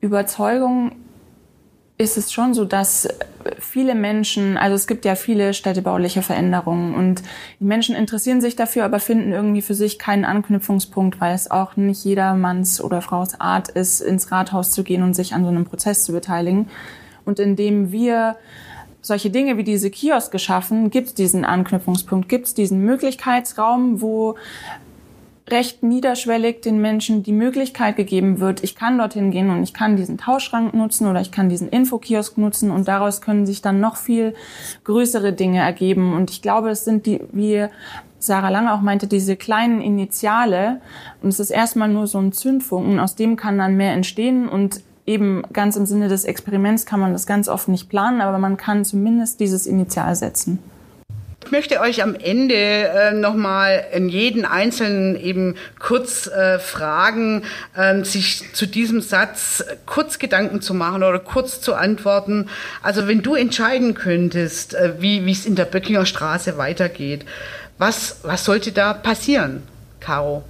Überzeugung 0.00 0.92
ist 1.98 2.16
es 2.16 2.32
schon 2.32 2.54
so, 2.54 2.64
dass 2.64 3.08
viele 3.58 3.96
Menschen, 3.96 4.56
also 4.56 4.76
es 4.76 4.86
gibt 4.86 5.04
ja 5.04 5.16
viele 5.16 5.52
städtebauliche 5.52 6.22
Veränderungen 6.22 6.94
und 6.94 7.22
die 7.58 7.64
Menschen 7.64 7.96
interessieren 7.96 8.40
sich 8.40 8.54
dafür, 8.54 8.84
aber 8.84 9.00
finden 9.00 9.32
irgendwie 9.32 9.62
für 9.62 9.74
sich 9.74 9.98
keinen 9.98 10.24
Anknüpfungspunkt, 10.24 11.20
weil 11.20 11.34
es 11.34 11.50
auch 11.50 11.76
nicht 11.76 12.04
jedermanns 12.04 12.80
oder 12.80 13.02
Frau's 13.02 13.40
Art 13.40 13.68
ist, 13.68 14.00
ins 14.00 14.30
Rathaus 14.30 14.70
zu 14.70 14.84
gehen 14.84 15.02
und 15.02 15.14
sich 15.14 15.34
an 15.34 15.42
so 15.42 15.48
einem 15.48 15.64
Prozess 15.64 16.04
zu 16.04 16.12
beteiligen. 16.12 16.68
Und 17.24 17.40
indem 17.40 17.90
wir 17.90 18.36
solche 19.02 19.30
Dinge 19.30 19.56
wie 19.56 19.64
diese 19.64 19.90
Kiosk 19.90 20.30
geschaffen, 20.30 20.90
gibt 20.90 21.08
es 21.08 21.14
diesen 21.14 21.44
Anknüpfungspunkt, 21.44 22.28
gibt 22.28 22.46
es 22.46 22.54
diesen 22.54 22.80
Möglichkeitsraum, 22.84 24.00
wo 24.00 24.36
recht 25.50 25.82
niederschwellig 25.82 26.60
den 26.62 26.80
Menschen 26.80 27.22
die 27.22 27.32
Möglichkeit 27.32 27.96
gegeben 27.96 28.40
wird, 28.40 28.62
ich 28.62 28.74
kann 28.74 28.98
dorthin 28.98 29.30
gehen 29.30 29.50
und 29.50 29.62
ich 29.62 29.74
kann 29.74 29.96
diesen 29.96 30.18
Tauschschrank 30.18 30.74
nutzen 30.74 31.06
oder 31.06 31.20
ich 31.20 31.30
kann 31.30 31.48
diesen 31.48 31.68
Infokiosk 31.68 32.38
nutzen 32.38 32.70
und 32.70 32.88
daraus 32.88 33.20
können 33.20 33.46
sich 33.46 33.62
dann 33.62 33.80
noch 33.80 33.96
viel 33.96 34.34
größere 34.84 35.32
Dinge 35.32 35.60
ergeben. 35.60 36.14
Und 36.14 36.30
ich 36.30 36.42
glaube, 36.42 36.70
es 36.70 36.84
sind 36.84 37.06
die, 37.06 37.20
wie 37.32 37.66
Sarah 38.18 38.48
Lange 38.48 38.72
auch 38.74 38.80
meinte, 38.80 39.06
diese 39.06 39.36
kleinen 39.36 39.80
Initiale 39.80 40.80
und 41.22 41.28
es 41.28 41.40
ist 41.40 41.50
erstmal 41.50 41.88
nur 41.88 42.06
so 42.06 42.18
ein 42.18 42.32
Zündfunken, 42.32 42.98
aus 42.98 43.14
dem 43.14 43.36
kann 43.36 43.58
dann 43.58 43.76
mehr 43.76 43.92
entstehen 43.92 44.48
und 44.48 44.82
eben 45.06 45.42
ganz 45.52 45.76
im 45.76 45.86
Sinne 45.86 46.08
des 46.08 46.24
Experiments 46.24 46.84
kann 46.84 47.00
man 47.00 47.12
das 47.12 47.26
ganz 47.26 47.48
oft 47.48 47.68
nicht 47.68 47.88
planen, 47.88 48.20
aber 48.20 48.38
man 48.38 48.56
kann 48.56 48.84
zumindest 48.84 49.40
dieses 49.40 49.66
Initial 49.66 50.14
setzen. 50.14 50.58
Ich 51.44 51.52
möchte 51.52 51.80
euch 51.80 52.02
am 52.02 52.14
Ende 52.14 52.54
äh, 52.54 53.12
nochmal 53.12 53.86
in 53.92 54.08
jeden 54.08 54.44
Einzelnen 54.44 55.16
eben 55.16 55.54
kurz 55.78 56.26
äh, 56.26 56.58
fragen, 56.58 57.42
äh, 57.74 58.04
sich 58.04 58.52
zu 58.52 58.66
diesem 58.66 59.00
Satz 59.00 59.64
kurz 59.86 60.18
Gedanken 60.18 60.60
zu 60.60 60.74
machen 60.74 61.02
oder 61.02 61.20
kurz 61.20 61.60
zu 61.60 61.74
antworten. 61.74 62.50
Also 62.82 63.08
wenn 63.08 63.22
du 63.22 63.34
entscheiden 63.34 63.94
könntest, 63.94 64.74
äh, 64.74 65.00
wie 65.00 65.30
es 65.30 65.46
in 65.46 65.54
der 65.54 65.64
Böckinger 65.64 66.06
Straße 66.06 66.58
weitergeht, 66.58 67.24
was, 67.78 68.18
was 68.24 68.44
sollte 68.44 68.72
da 68.72 68.92
passieren, 68.92 69.62
Caro? 70.00 70.44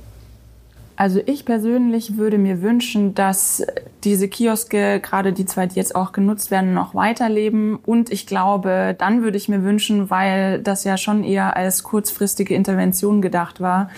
Also 0.99 1.21
ich 1.27 1.45
persönlich 1.45 2.17
würde 2.17 2.39
mir 2.39 2.61
wünschen, 2.61 3.15
dass 3.15 3.65
diese 4.03 4.27
Kioske, 4.27 4.99
gerade 4.99 5.33
die 5.33 5.47
zwei, 5.47 5.69
die 5.69 5.77
jetzt 5.77 5.95
auch 5.95 6.11
genutzt 6.11 6.51
werden, 6.51 6.75
noch 6.75 6.93
weiterleben. 6.93 7.77
Und 7.77 8.11
ich 8.11 8.27
glaube, 8.27 8.97
dann 8.99 9.23
würde 9.23 9.37
ich 9.37 9.49
mir 9.49 9.63
wünschen, 9.63 10.11
weil 10.11 10.61
das 10.61 10.83
ja 10.83 10.97
schon 10.97 11.23
eher 11.23 11.57
als 11.57 11.85
kurzfristige 11.85 12.53
Intervention 12.53 13.23
gedacht 13.23 13.61
war, 13.61 13.91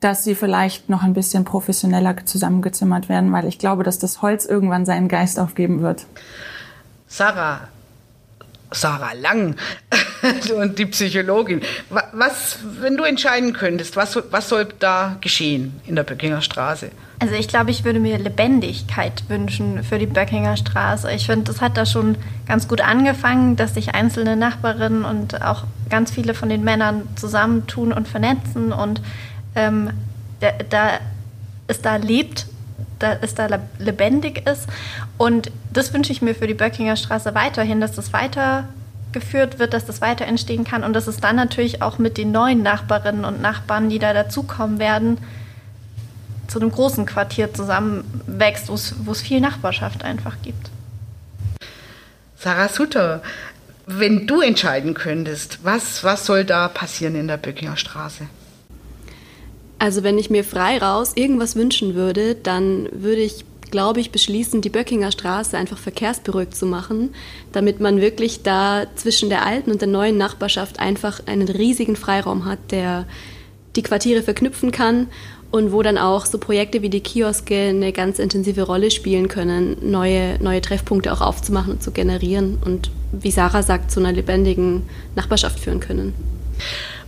dass 0.00 0.22
sie 0.22 0.34
vielleicht 0.34 0.90
noch 0.90 1.02
ein 1.02 1.14
bisschen 1.14 1.46
professioneller 1.46 2.14
zusammengezimmert 2.26 3.08
werden, 3.08 3.32
weil 3.32 3.46
ich 3.46 3.58
glaube, 3.58 3.82
dass 3.82 3.98
das 3.98 4.20
Holz 4.20 4.44
irgendwann 4.44 4.84
seinen 4.84 5.08
Geist 5.08 5.40
aufgeben 5.40 5.80
wird. 5.80 6.04
Sarah, 7.06 7.68
Sarah 8.70 9.12
Lang 9.12 9.56
und 10.56 10.78
die 10.78 10.86
Psychologin. 10.86 11.62
Was, 12.12 12.58
wenn 12.80 12.96
du 12.96 13.04
entscheiden 13.04 13.52
könntest, 13.52 13.96
was, 13.96 14.18
was 14.30 14.48
soll 14.48 14.68
da 14.78 15.16
geschehen 15.20 15.80
in 15.86 15.96
der 15.96 16.02
Böckinger 16.02 16.42
Straße? 16.42 16.90
Also 17.20 17.34
ich 17.34 17.48
glaube, 17.48 17.70
ich 17.70 17.84
würde 17.84 17.98
mir 17.98 18.18
Lebendigkeit 18.18 19.24
wünschen 19.28 19.82
für 19.82 19.98
die 19.98 20.06
Böckinger 20.06 20.56
Straße. 20.56 21.10
Ich 21.12 21.26
finde, 21.26 21.44
das 21.44 21.60
hat 21.60 21.76
da 21.76 21.84
schon 21.84 22.16
ganz 22.46 22.68
gut 22.68 22.80
angefangen, 22.80 23.56
dass 23.56 23.74
sich 23.74 23.94
einzelne 23.94 24.36
Nachbarinnen 24.36 25.04
und 25.04 25.42
auch 25.42 25.64
ganz 25.90 26.10
viele 26.10 26.34
von 26.34 26.48
den 26.48 26.62
Männern 26.62 27.08
zusammentun 27.16 27.92
und 27.92 28.06
vernetzen 28.06 28.72
und 28.72 29.00
ähm, 29.56 29.90
da, 30.40 30.52
da 30.68 31.00
es 31.66 31.82
da 31.82 31.96
lebt 31.96 32.46
da 32.98 33.16
es 33.20 33.34
da 33.34 33.48
lebendig 33.78 34.46
ist. 34.46 34.66
Und 35.18 35.50
das 35.72 35.92
wünsche 35.92 36.12
ich 36.12 36.22
mir 36.22 36.34
für 36.34 36.46
die 36.46 36.54
Böckinger 36.54 36.96
Straße 36.96 37.34
weiterhin, 37.34 37.80
dass 37.80 37.92
das 37.92 38.12
weitergeführt 38.12 39.58
wird, 39.58 39.74
dass 39.74 39.84
das 39.84 40.00
weiter 40.00 40.24
entstehen 40.24 40.64
kann 40.64 40.84
und 40.84 40.94
dass 40.94 41.08
es 41.08 41.18
dann 41.18 41.36
natürlich 41.36 41.82
auch 41.82 41.98
mit 41.98 42.16
den 42.16 42.30
neuen 42.30 42.62
Nachbarinnen 42.62 43.24
und 43.24 43.42
Nachbarn, 43.42 43.90
die 43.90 43.98
da 43.98 44.14
dazukommen 44.14 44.78
werden, 44.78 45.18
zu 46.46 46.60
einem 46.60 46.70
großen 46.70 47.04
Quartier 47.04 47.52
zusammenwächst, 47.52 48.68
wo 48.68 48.74
es 49.12 49.20
viel 49.20 49.40
Nachbarschaft 49.40 50.04
einfach 50.04 50.36
gibt. 50.42 50.70
Sarah 52.36 52.68
Sutter, 52.68 53.22
wenn 53.86 54.26
du 54.26 54.40
entscheiden 54.40 54.94
könntest, 54.94 55.58
was, 55.64 56.04
was 56.04 56.24
soll 56.24 56.44
da 56.44 56.68
passieren 56.68 57.16
in 57.16 57.26
der 57.26 57.36
Böckinger 57.36 57.76
Straße? 57.76 58.24
Also 59.78 60.02
wenn 60.02 60.18
ich 60.18 60.30
mir 60.30 60.44
frei 60.44 60.78
raus 60.78 61.12
irgendwas 61.14 61.56
wünschen 61.56 61.94
würde, 61.94 62.34
dann 62.34 62.88
würde 62.92 63.20
ich, 63.20 63.44
glaube 63.70 64.00
ich, 64.00 64.10
beschließen, 64.10 64.60
die 64.60 64.70
Böckinger 64.70 65.12
Straße 65.12 65.56
einfach 65.56 65.78
verkehrsberuhigt 65.78 66.54
zu 66.54 66.66
machen, 66.66 67.14
damit 67.52 67.80
man 67.80 68.00
wirklich 68.00 68.42
da 68.42 68.86
zwischen 68.94 69.28
der 69.28 69.44
alten 69.44 69.70
und 69.70 69.80
der 69.80 69.88
neuen 69.88 70.16
Nachbarschaft 70.16 70.80
einfach 70.80 71.20
einen 71.26 71.48
riesigen 71.48 71.96
Freiraum 71.96 72.44
hat, 72.44 72.58
der 72.70 73.06
die 73.76 73.82
Quartiere 73.82 74.22
verknüpfen 74.22 74.72
kann 74.72 75.08
und 75.50 75.72
wo 75.72 75.82
dann 75.82 75.98
auch 75.98 76.26
so 76.26 76.38
Projekte 76.38 76.82
wie 76.82 76.90
die 76.90 77.00
Kioske 77.00 77.68
eine 77.68 77.92
ganz 77.92 78.18
intensive 78.18 78.62
Rolle 78.62 78.90
spielen 78.90 79.28
können, 79.28 79.76
neue, 79.80 80.42
neue 80.42 80.60
Treffpunkte 80.60 81.12
auch 81.12 81.20
aufzumachen 81.20 81.74
und 81.74 81.82
zu 81.82 81.90
generieren 81.90 82.58
und 82.64 82.90
wie 83.12 83.30
Sarah 83.30 83.62
sagt, 83.62 83.90
zu 83.90 84.00
einer 84.00 84.12
lebendigen 84.12 84.82
Nachbarschaft 85.14 85.58
führen 85.58 85.80
können. 85.80 86.12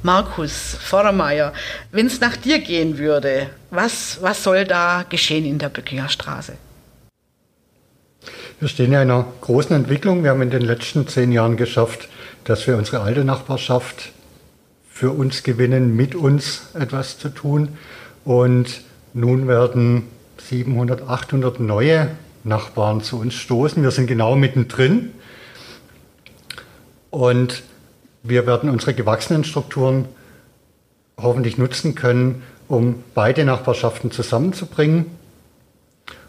Markus 0.02 0.76
Vordermeier, 0.80 1.52
wenn 1.92 2.06
es 2.06 2.20
nach 2.20 2.36
dir 2.36 2.58
gehen 2.60 2.98
würde, 2.98 3.50
was, 3.70 4.18
was 4.22 4.42
soll 4.42 4.64
da 4.64 5.04
geschehen 5.08 5.44
in 5.44 5.58
der 5.58 5.68
Böckinger 5.68 6.08
Straße? 6.08 6.54
Wir 8.58 8.68
stehen 8.68 8.92
ja 8.92 9.02
in 9.02 9.10
einer 9.10 9.26
großen 9.40 9.74
Entwicklung. 9.74 10.22
Wir 10.22 10.30
haben 10.30 10.42
in 10.42 10.50
den 10.50 10.62
letzten 10.62 11.06
zehn 11.06 11.32
Jahren 11.32 11.56
geschafft, 11.56 12.08
dass 12.44 12.66
wir 12.66 12.76
unsere 12.76 13.00
alte 13.00 13.24
Nachbarschaft 13.24 14.12
für 14.90 15.10
uns 15.10 15.42
gewinnen, 15.42 15.96
mit 15.96 16.14
uns 16.14 16.62
etwas 16.74 17.18
zu 17.18 17.30
tun. 17.30 17.76
Und 18.24 18.82
nun 19.14 19.48
werden 19.48 20.08
700, 20.38 21.08
800 21.08 21.60
neue 21.60 22.10
Nachbarn 22.44 23.02
zu 23.02 23.18
uns 23.18 23.34
stoßen. 23.34 23.82
Wir 23.82 23.90
sind 23.90 24.06
genau 24.06 24.36
mittendrin. 24.36 25.12
Und 27.10 27.62
wir 28.22 28.46
werden 28.46 28.70
unsere 28.70 28.94
gewachsenen 28.94 29.44
Strukturen 29.44 30.06
hoffentlich 31.16 31.58
nutzen 31.58 31.94
können, 31.94 32.42
um 32.68 33.02
beide 33.14 33.44
Nachbarschaften 33.44 34.10
zusammenzubringen 34.10 35.06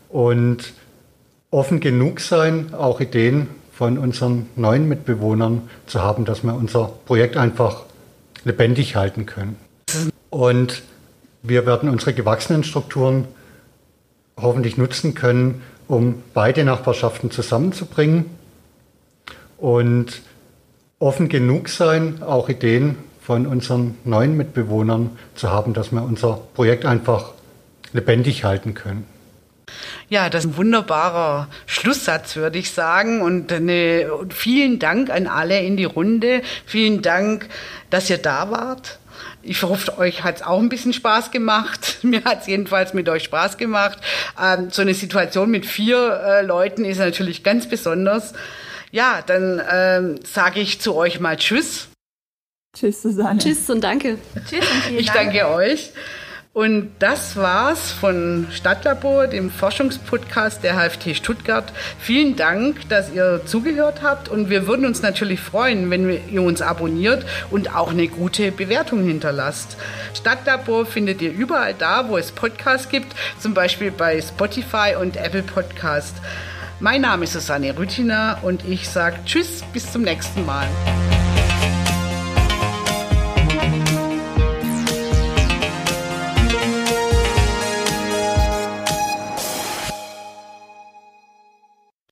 und 0.10 0.74
offen 1.50 1.80
genug 1.80 2.20
sein, 2.20 2.74
auch 2.74 3.00
Ideen 3.00 3.48
von 3.74 3.98
unseren 3.98 4.48
neuen 4.56 4.88
Mitbewohnern 4.88 5.70
zu 5.88 6.02
haben, 6.02 6.26
dass 6.26 6.44
wir 6.44 6.54
unser 6.54 6.92
Projekt 7.06 7.38
einfach 7.38 7.84
lebendig 8.44 8.96
halten 8.96 9.26
können. 9.26 9.56
Und 10.30 10.84
wir 11.44 11.66
werden 11.66 11.90
unsere 11.90 12.14
gewachsenen 12.14 12.64
Strukturen 12.64 13.28
hoffentlich 14.40 14.78
nutzen 14.78 15.14
können, 15.14 15.62
um 15.88 16.24
beide 16.34 16.64
Nachbarschaften 16.64 17.32
zusammenzubringen 17.32 18.26
und 19.58 20.22
offen 21.02 21.30
genug 21.30 21.68
sein, 21.68 22.22
auch 22.22 22.48
Ideen 22.48 22.96
von 23.22 23.48
unseren 23.48 23.98
neuen 24.04 24.38
Mitbewohnern 24.38 25.18
zu 25.36 25.50
haben, 25.52 25.74
dass 25.74 25.92
wir 25.92 26.04
unser 26.04 26.40
Projekt 26.54 26.86
einfach 26.86 27.32
lebendig 27.94 28.44
halten 28.44 28.74
können. 28.74 29.06
Ja, 30.10 30.30
das 30.30 30.46
ist 30.46 30.52
ein 30.52 30.58
wunderbarer 30.58 31.48
Schlusssatz, 31.66 32.36
würde 32.36 32.60
ich 32.60 32.72
sagen. 32.72 33.22
Und 33.22 33.52
eine, 33.52 34.10
vielen 34.30 34.80
Dank 34.80 35.10
an 35.10 35.28
alle 35.28 35.62
in 35.62 35.78
die 35.78 35.86
Runde. 35.86 36.42
Vielen 36.66 37.02
Dank, 37.02 37.48
dass 37.90 38.10
ihr 38.10 38.18
da 38.18 38.52
wart. 38.52 39.00
Ich 39.44 39.64
hoffe, 39.64 39.98
euch 39.98 40.24
hat 40.24 40.38
es 40.38 40.42
auch 40.44 40.60
ein 40.60 40.70
bisschen 40.70 40.94
Spaß 40.94 41.32
gemacht. 41.32 42.00
Mir 42.04 42.24
hat 42.26 42.42
es 42.42 42.48
jedenfalls 42.48 42.94
mit 42.94 43.08
euch 43.10 43.24
Spaß 43.24 43.58
gemacht. 43.58 44.00
Ähm, 44.42 44.70
so 44.70 44.82
eine 44.82 44.94
Situation 44.94 45.50
mit 45.50 45.66
vier 45.66 46.22
äh, 46.26 46.42
Leuten 46.46 46.86
ist 46.86 47.00
natürlich 47.00 47.44
ganz 47.44 47.68
besonders. 47.68 48.34
Ja, 48.92 49.22
dann 49.26 49.62
ähm, 49.72 50.20
sage 50.24 50.60
ich 50.60 50.82
zu 50.82 50.96
euch 50.96 51.20
mal 51.20 51.38
Tschüss. 51.38 51.88
Tschüss, 52.76 53.02
Susanne. 53.02 53.40
Tschüss 53.40 53.70
und 53.70 53.82
danke. 53.82 54.18
Tschüss 54.50 54.60
und 54.60 54.84
vielen 54.84 55.00
Ich 55.00 55.08
Dank. 55.08 55.34
danke 55.34 55.48
euch. 55.50 55.92
Und 56.54 56.92
das 57.00 57.38
war's 57.38 57.94
von 57.94 58.46
Stadtlabor, 58.52 59.28
dem 59.28 59.50
Forschungspodcast 59.50 60.62
der 60.66 60.76
HFT 60.76 61.16
Stuttgart. 61.16 61.72
Vielen 61.98 62.36
Dank, 62.36 62.90
dass 62.90 63.10
ihr 63.14 63.42
zugehört 63.46 64.02
habt 64.02 64.28
und 64.28 64.50
wir 64.50 64.68
würden 64.68 64.86
uns 64.86 65.02
natürlich 65.02 65.40
freuen, 65.40 65.90
wenn 65.90 66.10
ihr 66.30 66.42
uns 66.42 66.62
abonniert 66.62 67.26
und 67.52 67.74
auch 67.74 67.92
eine 67.92 68.10
gute 68.10 68.52
Bewertung 68.52 69.06
hinterlasst. 69.06 69.78
Stadtlabor 70.14 70.86
findet 70.86 71.22
ihr 71.22 71.32
überall 71.32 71.74
da, 71.74 72.10
wo 72.10 72.18
es 72.18 72.34
Podcasts 72.34 72.90
gibt, 72.90 73.16
zum 73.40 73.54
Beispiel 73.54 73.92
bei 73.92 74.22
Spotify 74.22 74.96
und 75.00 75.16
Apple 75.16 75.44
Podcast. 75.44 76.18
Mein 76.82 77.02
Name 77.02 77.26
ist 77.26 77.34
Susanne 77.34 77.78
Rüthiner 77.78 78.40
und 78.42 78.68
ich 78.68 78.90
sage 78.90 79.18
Tschüss, 79.24 79.64
bis 79.72 79.92
zum 79.92 80.02
nächsten 80.02 80.44
Mal. 80.48 80.68